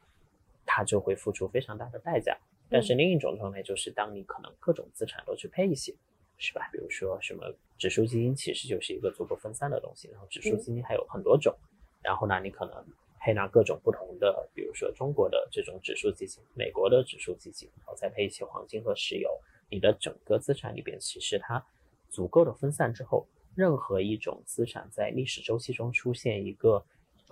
[0.65, 2.37] 他就会付出非常大的代价。
[2.69, 5.93] 但是另一种状态就是，当你可能各种资产都去配一些，
[6.37, 6.69] 是吧？
[6.71, 10.09] 比如说什么指数基金，其实就是一个足够分散的东西。
[10.09, 11.55] 然后指数基金还有很多种，
[12.01, 12.83] 然后呢，你可能
[13.19, 19.29] 配纳各种不同的，比如说中国的这种指数基金，美国的指数基金，然后再配一些黄金和石油，
[19.69, 21.63] 你的整个资产里边，其实它
[22.09, 26.83] 足够的分散之后，任何一种资产在历史周期中出现一个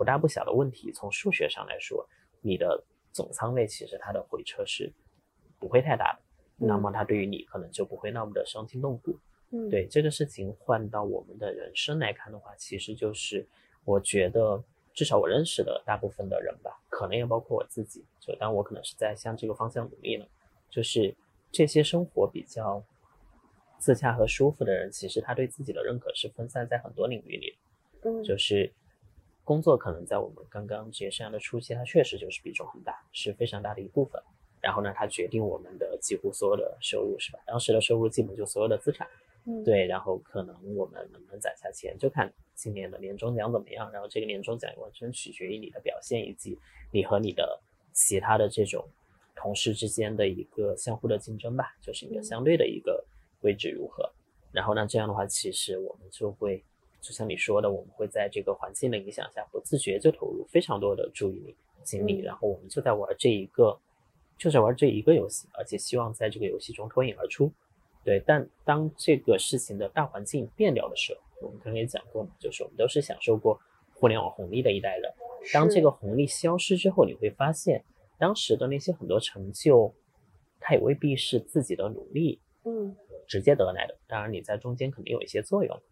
[0.02, 2.04] 不大不小的问题，从数学上来说，
[2.40, 2.82] 你的
[3.12, 4.92] 总仓位其实它的回撤是
[5.60, 9.16] 不会太大的，那么它对于你可能就不会那么的伤筋动骨。
[9.50, 9.70] 嗯。
[9.70, 13.46] 对这个事情换到我们的人生来看的话，其实就是
[13.84, 14.60] 我觉得
[14.92, 20.26] 至少我认识的大部分的人吧，可能也包括我自己，就当我可能是在向这个方向努力呢，
[20.68, 21.14] 就是
[21.52, 22.82] 这些生活比较
[23.78, 27.56] 自洽和舒服的人，其实他对自己的认可是分散在很多领域里
[28.00, 28.72] 的，嗯，就是
[29.44, 34.22] 工作可能在我们刚刚职业生涯的初期，它确实就是比重很大，是非常大的一部分。
[34.60, 37.40] 然后呢，它决定我们的几乎所有的收入，是吧？
[37.46, 39.08] 当时的收入基本就所有的资产。
[39.44, 43.90] 嗯对，然后可能我们能不能攒下钱，就看今年的年终奖怎么样。
[43.90, 46.56] 然后这个年终奖完全取决于你的表现，以及
[46.92, 47.60] 你和你的
[47.92, 48.88] 其他的这种
[49.34, 53.04] 同事之间的一个相互的竞争吧，就是一个相对的一个
[53.40, 54.08] 位置如何。
[54.52, 56.62] 然后呢，这样的话，其实我们就会，
[57.02, 63.76] 就像你说的，我们会在这个环境的影响下，不自觉就投入非常多的注意力、精力，然后我们就在玩这一个，
[64.38, 67.52] 就在玩这一个游戏，而且希望在这个游戏中脱颖而出。
[68.04, 73.60] 对，但当这个事情的大环境变掉的时候，我们刚才也讲过嘛，就是我们都是享受过
[73.94, 75.12] 互联网红利的一代人。
[75.52, 77.84] 当这个红利消失之后，你会发现，
[78.16, 79.92] 当时的那些很多成就，
[80.60, 82.94] 它也未必是自己的努力，嗯，
[83.26, 83.98] 直接得来的。
[84.06, 85.82] 当然，你在中间肯定有一些作用，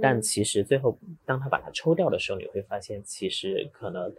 [0.00, 4.12] 但其实最后，当他把它抽掉的时候，你会发现，其实可能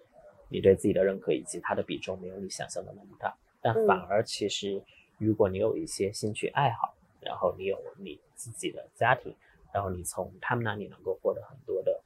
[0.50, 3.36] 你对自己的认可以及它的比重没有你想象的那么大。
[3.62, 4.82] 但反而，其实
[5.18, 9.36] 如果你有一些兴趣爱好，然后你有你自己的家庭，
[9.74, 12.02] 然后你从他们那里能够获得很多的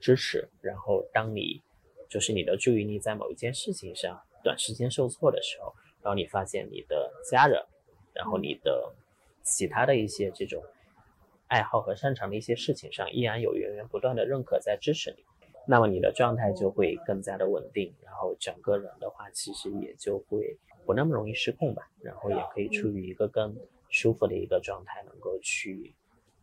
[0.00, 1.62] 支持，然后当你
[2.08, 7.62] 就是你的注意力在某一件事情上短时间受挫的时候，然后你发现你的家人，
[8.12, 8.92] 然后你的
[9.42, 10.62] 其他的一些这种
[11.54, 15.24] 爱好和擅长的一些事情上依然有源源不断的认可在支持你，
[15.66, 23.56] 那么你的状态就会更加的稳定，然后整个人的话其实也就会不那么容易失控吧，然后也可以处于一个更。
[23.90, 25.94] 舒服的一个状态，能够去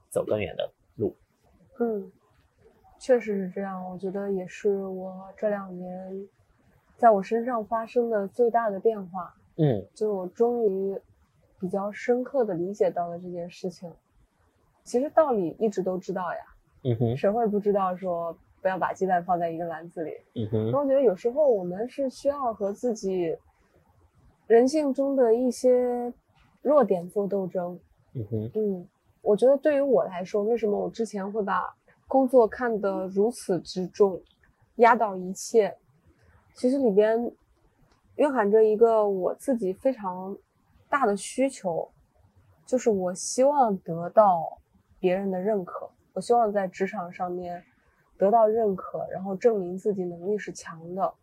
[0.10, 1.14] 走更远的路。
[1.82, 2.10] 嗯，
[2.98, 3.92] 确实是这样。
[3.92, 6.30] 我觉得也是我这两年
[6.96, 9.36] 在我身上发生的最大的变化。
[9.58, 10.98] 嗯，就我终于
[11.60, 13.92] 比较深刻的理解到了这件事情。
[14.84, 16.40] 其实道理一直都知道呀。
[16.84, 17.18] 嗯哼。
[17.18, 20.12] 谁会不知道说不要把鸡蛋放在一个篮子里？
[20.36, 20.72] 嗯哼。
[20.72, 23.36] 那我觉得有时候我们是需要和自己
[24.48, 26.14] 人性中的一些。
[26.64, 27.80] 弱点做斗争，
[28.14, 28.88] 嗯哼，嗯，
[29.24, 31.76] 我觉得对于我来说，为什么我之前会把
[32.08, 34.22] 工作看得如此之重，
[34.76, 35.76] 压倒一切？
[36.54, 37.32] 其实里边
[38.18, 40.38] 蕴含着一个我自己非常
[40.88, 41.90] 大的需求，
[42.64, 44.60] 就是我希望得到
[45.02, 47.62] 别人的认可，我希望在职场上面
[48.18, 51.14] 得到认可，然后证明自己能力是强的。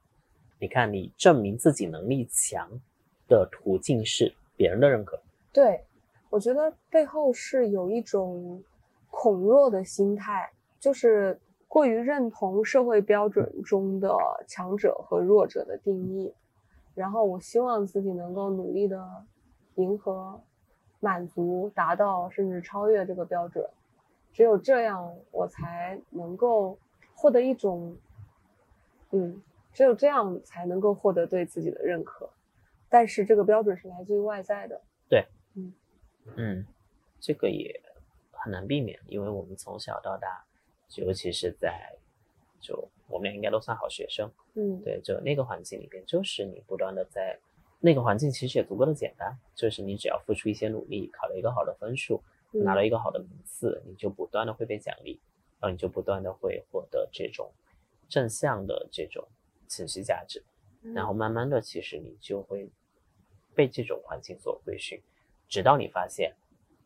[0.59, 2.69] 你看，你证明自己能力强
[3.29, 5.19] 的途径是别人的认可。
[5.53, 5.85] 对，
[6.29, 8.61] 我觉得背后是有一种
[9.09, 10.51] 恐弱的心态，
[10.81, 14.13] 就是过于认同社会标准中的
[14.49, 16.35] 强者和弱者的定义，
[16.97, 19.01] 然后我希望自己能够努力的
[19.77, 20.41] 迎合、
[21.01, 23.69] 满足、达到甚至超越这个标准，
[24.33, 26.79] 只有这样，我才能够
[27.15, 27.97] 获得一种，
[29.11, 29.43] 嗯，
[29.73, 32.29] 只有这样才能够获得对自己的认可，
[32.89, 34.81] 但是这个标准是来自于外在的。
[35.09, 35.73] 对，嗯。
[36.37, 36.67] 嗯，
[37.19, 37.81] 这个也
[38.31, 40.45] 很难避免，因为我们从小到大，
[40.97, 41.97] 尤其是在
[42.61, 47.39] 就我们俩应该都算好学生，嗯，对，就那个环境里边，就是你不断的在
[47.81, 52.23] 那个环境，其实也足够的简单，就是你只要付出一些努力，考了一个好的分数，
[52.53, 55.21] 拿了一个好的名次，你就不断的会被奖励，
[55.61, 57.51] 然后你就不断的会获得这种
[58.09, 59.27] 正向的这种
[59.67, 60.45] 情绪价值，
[60.95, 62.71] 然后慢慢的，其实你就会。
[63.55, 65.03] 被这种环境所规训，
[65.49, 66.33] 直到你发现，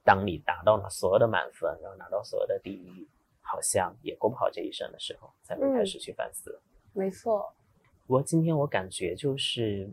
[0.03, 3.07] 当你达到了所有的满分，然后拿到所有的第一，
[3.43, 6.59] 好像也过不好这一生的时候，才会开始去反思。
[6.95, 7.53] 没错。
[8.07, 9.87] 不过今天我感觉就是，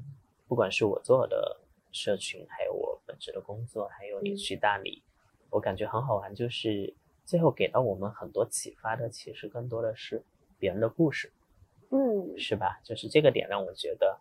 [0.50, 1.62] 不管是我做的
[1.93, 5.02] 社群，还有我本职的工作，还有你去大理，
[5.50, 6.36] 我感觉很好玩。
[6.36, 6.93] 就是
[7.24, 10.22] 最后给到我们很多启发的，其实更多的是
[10.58, 11.32] 别人的故事。
[11.91, 12.82] 嗯，是吧？
[12.84, 14.20] 就是这个点让我觉得。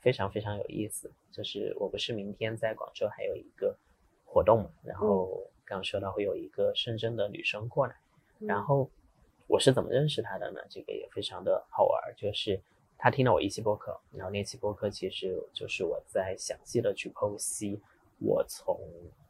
[0.00, 3.76] 非常非常有意思，就是我不是明天在广州还有一个
[4.24, 7.96] 活动嘛，然后刚说到会有一个深圳的女生过来，
[8.38, 8.88] 然后
[9.48, 10.60] 我是怎么认识她的呢？
[10.70, 12.60] 这个也非常的好玩，就是
[12.98, 17.80] 她听了我一期播客，然后那期播客其实就是我在详细的去剖析
[18.18, 18.78] 我从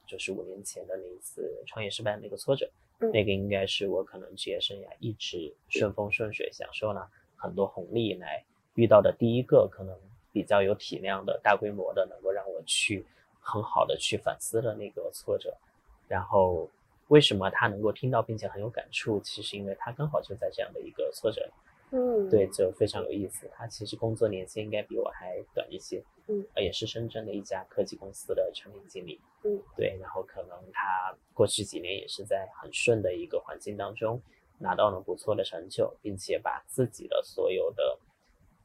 [0.06, 8.42] 就是五年前的那一次创业失败的那个挫折，那个应该是我可能职业生涯一直顺风顺水，享受了很多红利来
[8.74, 9.96] 遇到的第一个可能。
[10.30, 13.04] 比较有体量的大规模的，能够让我去
[13.40, 15.56] 很好的去反思的那个挫折，
[16.06, 16.68] 然后
[17.08, 19.18] 为什么他能够听到并且很有感触？
[19.20, 21.50] 其实因为他刚好就在这样的一个挫折，
[21.90, 23.50] 嗯，对，就非常有意思。
[23.54, 34.20] 他其实工作年限应该比我还短一些，嗯，也是深圳的一家科技公司的产品经理，嗯，对，然后可能他过去几年也是在很顺的一个环境当中
[34.58, 37.98] 拿到了不错的成就，并且把自己的所有的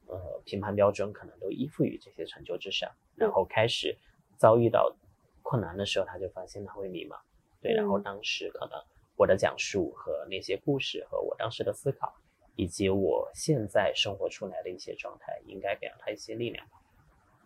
[0.08, 3.98] 呃评判标准可能都依附于这些成就之上，然后开始
[4.38, 4.94] 遭遇到
[5.42, 7.16] 困难的时候，他就发现他会迷茫，
[7.62, 8.78] 对，然后当时可能
[9.16, 12.14] 我的讲述和那些故事和我当时的思考。
[12.56, 16.80] 以及我现在生活出来的一些状态，应该给了他一些力量吧。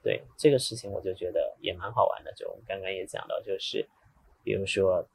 [0.04, 2.32] 对这个事情，我就觉得也蛮好玩的。
[2.34, 3.88] 就刚刚也讲到，就是
[4.44, 5.06] 比如说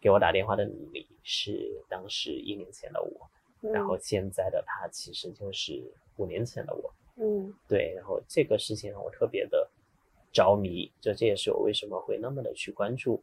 [0.00, 3.30] 给我打电话的你是当时一年前的我，
[3.72, 5.82] 然后现在的他其实就是
[6.16, 6.92] 五年前的我。
[7.16, 9.68] 嗯，对，然后这个事情让我特别的
[10.32, 13.22] 着迷，就这也是我为什么会那么的去关注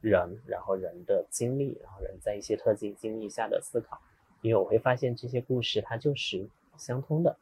[0.00, 4.00] 人，然后人的经历，然后人在一些特定经历下的思考。
[4.42, 7.36] 因为我会发现这些故事它就是相通的，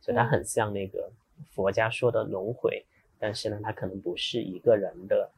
[0.00, 1.10] 所以它很像那个
[1.50, 2.84] 佛家说的轮回，
[3.18, 5.30] 但是呢，它可能不是一个人的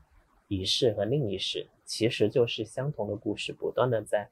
[0.49, 4.29] 一世和另一世，其实就是相同的故事，不断的在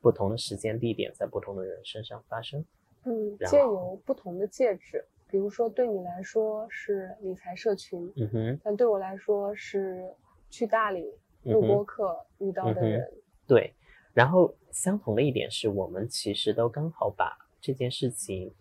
[0.00, 2.64] 不同的时间地点，在不同的人身上发生。
[3.04, 10.08] 嗯，借由不同的介质，比如说对你来说是理财社群，嗯哼，但对我来说是
[10.48, 11.12] 去大理
[11.42, 13.12] 录播课遇到的人，
[13.46, 13.72] 对。
[14.12, 18.52] 然后相同的一点是我们其实都刚好把这件事情，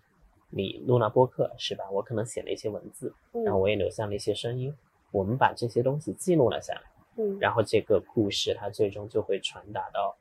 [0.50, 1.89] 你录了播客是吧？
[1.91, 4.76] 我可能写了一些文字，然后我也留下了一些声音，
[5.12, 6.82] 我们把这些东西记录了下来，
[7.18, 10.16] 嗯，然后这个故事它最终就会传达到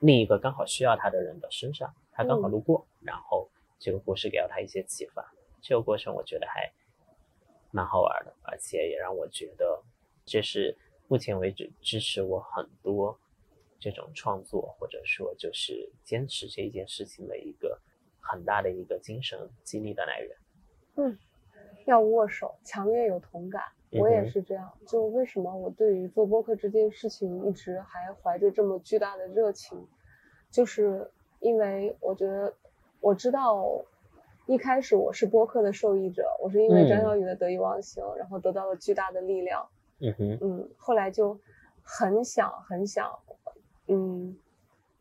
[0.00, 3.48] 另一个刚好需要它的人的身上，他刚好路过，然后
[3.78, 6.72] 这个故事给了他一些启发，这个过程我觉得还
[7.70, 9.80] 蛮好玩的，而且也让我觉得
[10.24, 10.76] 这是
[11.06, 13.18] 目前为止支持我很多。
[13.80, 17.80] 这种创作，或者说就是坚持这一件事情的一个
[18.20, 20.36] 很大的一个精神激励的来源。
[20.96, 21.18] 嗯，
[21.86, 23.62] 要握手，强烈有同感。
[23.92, 24.70] 我也是这样。
[24.86, 29.84] 就为什么我对于做播客这件事情一直还怀着这么巨大的热情，
[30.50, 31.10] 就是
[31.40, 32.54] 因为我觉得
[33.00, 33.84] 我知道
[34.46, 39.66] 一开始我是播客的受益者，我是因为张小雨的得意忘形，然后得到了巨大的力量。
[39.98, 41.40] 嗯哼，嗯，后来就
[41.82, 43.18] 很想很想。
[43.90, 44.36] 嗯，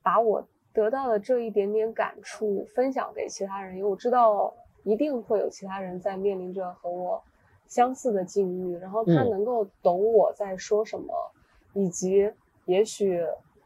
[0.01, 7.21] 把我得到的这一点点感触分享给其他人，因为我知道一定会有其他人在面临着和我
[7.67, 11.13] 相似的境遇，然后他能够懂我在说什么，
[11.73, 12.31] 以及
[12.65, 13.21] 也许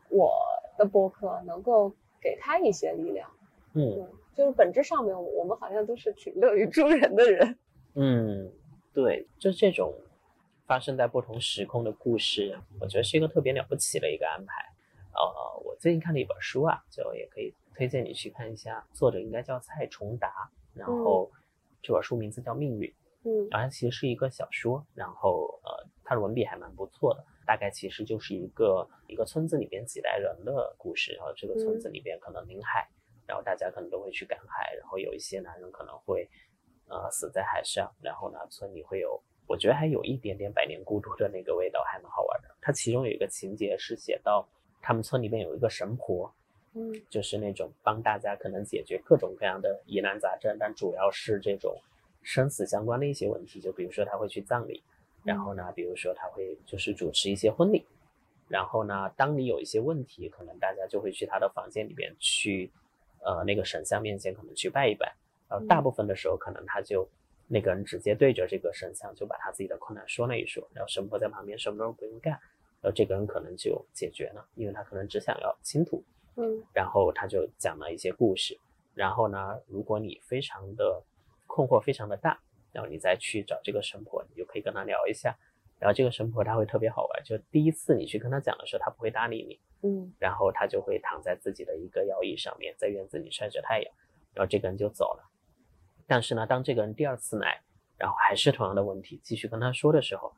[0.10, 0.34] 我
[0.78, 1.90] 的博客能够
[2.22, 3.30] 给他一些力量。
[3.76, 4.06] 嗯，
[4.36, 7.58] 就是本质上面，我们好像都是挺乐于助人的人。
[7.96, 8.52] 嗯，
[8.94, 9.94] 对，就这种
[10.66, 14.73] 发生在不同时空的故事，我觉得是一个特别了不起的一个安排。
[15.14, 21.30] 呃，我最近看了一本书啊，就也可以推荐你去看一下，作者应该叫蔡崇达，然后
[21.82, 22.90] 这本书名字叫《命运》，
[23.24, 32.88] 嗯，然后它其实是一个小说，然后呃，它的文笔还蛮不错的，大概其实就是一个一个村子里边几代人的故事，然后这个村子里边可能临海，
[33.28, 36.28] 然后大家可能都会去赶海，然后有一些男人可能会
[36.88, 42.48] 呃死在海上，然后呢，村里会有，我觉得还有一点点百年孤独的那个味道，还蛮好玩的。
[42.62, 44.48] 它其中有一个情节是写到。
[44.84, 46.30] 他们村里面有一个神婆，
[46.74, 51.74] 嗯，就是那种帮大家可能解决各种各样的疑难杂症，但主要是这种
[52.22, 53.62] 生死相关的一些问题。
[53.62, 54.84] 就比如说他会去葬礼，
[55.24, 57.86] 然后呢，比如说他会就是主持一些婚礼，
[58.50, 62.70] 然后呢，当你有一些问题，可能大家就会去他的房间里边去，
[63.24, 65.16] 呃，那个神像面前可能去拜一拜。
[65.50, 67.08] 然后大部分的时候，可能他就
[67.48, 72.38] 那个人直接对着这个神像就把他自己的困难说了一说，然后神婆在旁边什么都不用干。
[72.84, 76.04] 呃，这个人可能就解决了，因为他可能只想要倾吐，
[76.36, 78.60] 嗯，然后他就讲了一些故事，
[78.94, 81.02] 然后呢，如果你非常的
[81.48, 82.38] 困惑非常的大，
[82.74, 85.34] 然后你再去找这个神婆，你就可以跟他聊一下，
[85.80, 93.94] 然后这个神婆他会特别好玩，就第一次你去跟他讲的时候，他不会搭理你，嗯，然后他就会躺在自己的一个摇椅上面，在院子里晒着太阳，
[94.34, 95.24] 然后这个人就走了，
[96.06, 97.62] 但是呢，当这个人第二次来，
[97.98, 100.34] 然后还是同样的问题，继续跟他说的时候。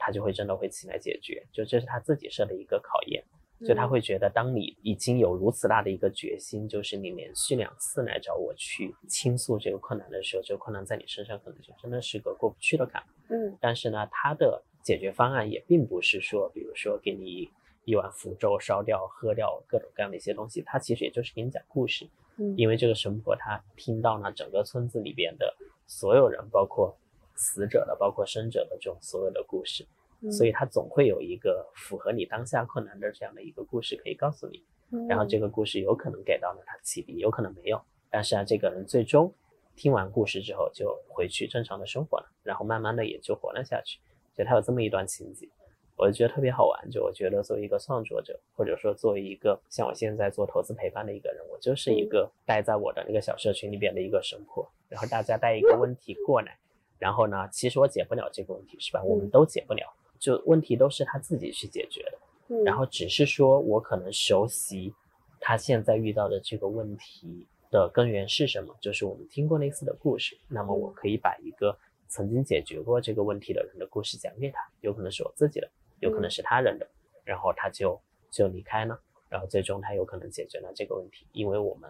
[0.00, 3.22] 他就会真的会起来解决，就这是他自己设的一个考验，
[3.68, 13.02] 就他会觉得，当你已经有如此大的一个决心，就是你连续两次来找我去倾诉这个困难的时候，这个困难在你身上可能就真的是个过不去的坎。
[13.28, 17.50] 嗯，但是呢，他的解决方案也并不是说，比如说给你
[17.84, 22.08] 一碗符咒烧掉、喝掉各种各样的一些东西，他其实也就是给你讲故事。
[22.38, 25.54] 嗯，因为这个神婆她听到了整个村子里边的
[25.86, 26.96] 所有人，包括。
[27.40, 29.86] 死者的，包括生者的这种所有的故事，
[30.30, 34.62] 所以他总会有一个符合你当下困难的这样的一个故事可以告诉你。
[35.08, 37.80] 然后这个故事有可能给到了他启迪，有可能没有。
[38.10, 39.32] 但是啊，这个人最终
[39.74, 43.98] 听完故事之后就回去正常的生活了，然后慢慢的也就活了下去。
[44.36, 45.48] 就他有这么一段情节，
[45.96, 46.90] 我就觉得特别好玩。
[46.90, 54.68] 就我觉得作为一个创作者，或者说作为一个像我现在做投资陪伴的一个人，我就是一个待在我的那个小社群里边的一个神婆。
[54.88, 56.58] 然后大家带一个问题过来，
[57.00, 59.02] 然后呢，其实我解不了这个问题，是吧？
[59.02, 62.62] 我们都解不了，就问题都是他自己去解决的。
[62.64, 64.92] 然后只是说我可能熟悉
[65.40, 71.78] 他现在遇到的这个问题的根源是什么，就是我们听过类似的故事，那么我可以把一个
[72.08, 75.70] 曾经解决过这个问题的人的故事讲给他，有可能是我自己的，
[76.00, 76.86] 有可能是他人的，
[77.24, 77.98] 然后他就
[78.30, 78.98] 就离开呢，
[79.28, 81.88] 然后最终他有可能解决了这个问题，因为我们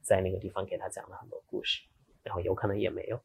[0.00, 1.82] 在那个地方给他讲了很多故事，
[2.22, 3.20] 然后有可能也没有，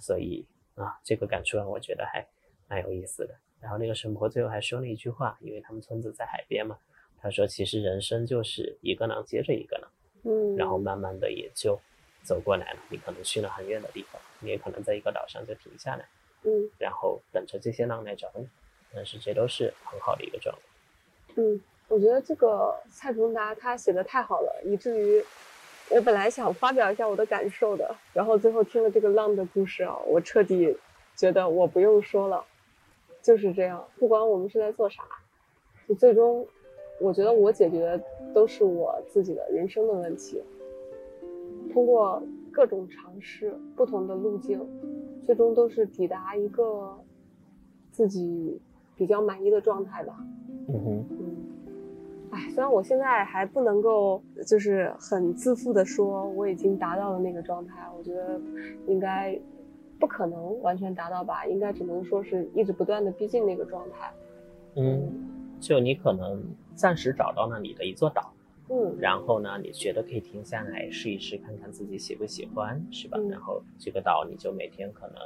[0.00, 0.44] 所以
[0.82, 2.26] 啊，这个感触让我觉得还
[2.68, 3.34] 蛮有意思的。
[3.60, 6.78] 然后那个神婆最后还说了一句话，因为他们村子在海边嘛，
[7.20, 9.90] 他说其实人生就是一个浪接着一个浪，
[10.22, 11.78] 嗯，然后慢慢的也就
[12.22, 12.78] 走过来了。
[12.88, 16.08] 你可能去了很远的地方，你也可能在一个岛上就停下来，
[16.44, 18.48] 嗯，然后等着这些浪来找你。
[18.94, 20.62] 但是这都是很好的一个状态。
[21.36, 25.22] 嗯，我觉得这个蔡崇达他写的太好了，以至于
[25.90, 30.76] 我本来想发表一下我的感受的，然后最后听了这个浪的故事啊，我彻底
[31.16, 32.44] 觉得我不用说了。
[33.20, 35.02] 就是这样，不管我们是在做啥，
[35.86, 36.46] 就最终，
[37.00, 38.00] 我觉得我解决的
[38.32, 40.42] 都是我自己的人生的问题。
[41.72, 42.22] 通过
[42.52, 44.64] 各种尝试、不同的路径，
[45.26, 46.96] 最终都是抵达一个
[47.90, 48.58] 自己
[48.94, 50.16] 比较满意的状态吧。
[50.68, 51.37] 嗯哼，嗯，
[52.38, 58.40] 哎，虽然我现在还不能够就是很自负的说我已经达到了那个状态，我觉得
[58.86, 59.38] 应该。
[60.00, 64.08] 不可能完全达到吧，应该只能说是一直不断的逼近那个状态。
[64.76, 65.12] 嗯，
[65.58, 66.40] 就你可能
[66.76, 68.32] 暂时找到了你的一座岛，
[68.68, 73.18] 嗯，然后呢，你觉得可以停下来试一试，看看自己喜不喜欢，是吧？
[73.20, 75.16] 嗯然后这个岛你就每天可能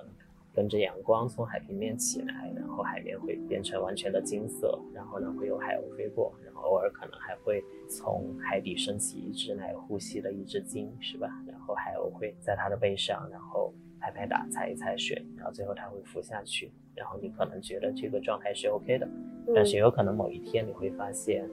[0.55, 11.28] 跟着阳光从海平面起来，然后海面会变成完全的金色，然后呢会有海鸥飞过，然后偶尔可能还会从海底升起一只来呼吸的一只鲸，是吧？
[11.46, 13.72] 然后海鸥会在它的背上，然后。
[14.05, 19.09] 拍拍打，踩一踩水，然后最后它会浮下去，然后你可能觉得这个状态是 OK 的，
[19.55, 21.48] 但是有可能某一天你会发现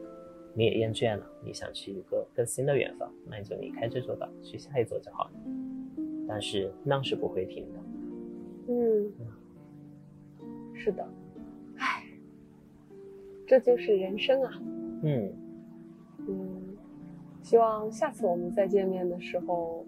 [0.56, 5.32] 你也厌倦了，你想去一个更新的远方，那你就离开这座岛，去下一座就好了。
[6.28, 7.80] 但是浪是不会停的。
[8.70, 9.12] 嗯，
[10.74, 11.06] 是的，
[11.78, 12.04] 唉，
[13.46, 14.62] 这就是人生啊。
[15.04, 15.34] 嗯
[16.28, 16.78] 嗯，
[17.42, 19.86] 希望下次我们再见面的时候。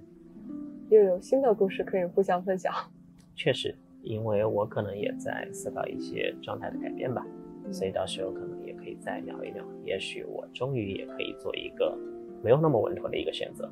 [0.90, 2.74] 又有新的故事可以互相分享。
[3.34, 7.26] 确实，因为我可能也在思考一些状态的改变吧，
[7.72, 9.66] 所以到时候可能也可以再聊一聊。
[9.86, 11.98] 也许我终于也可以做一个
[12.44, 13.72] 没有那么稳妥的一个选择。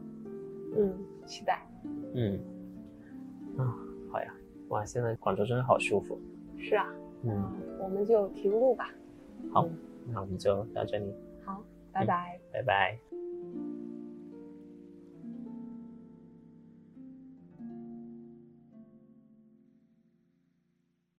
[0.77, 0.93] 嗯，
[1.25, 1.61] 期待。
[2.13, 2.39] 嗯，
[3.57, 3.75] 啊，
[4.09, 4.33] 好呀，
[4.69, 6.19] 哇，现在广州真的好舒服。
[6.57, 6.87] 是啊。
[7.23, 8.89] 嗯，我们就停录吧。
[9.53, 9.67] 好，
[10.07, 11.13] 那我们就到这里。
[11.43, 11.61] 好，
[11.91, 12.39] 拜拜。
[12.51, 12.97] 拜拜。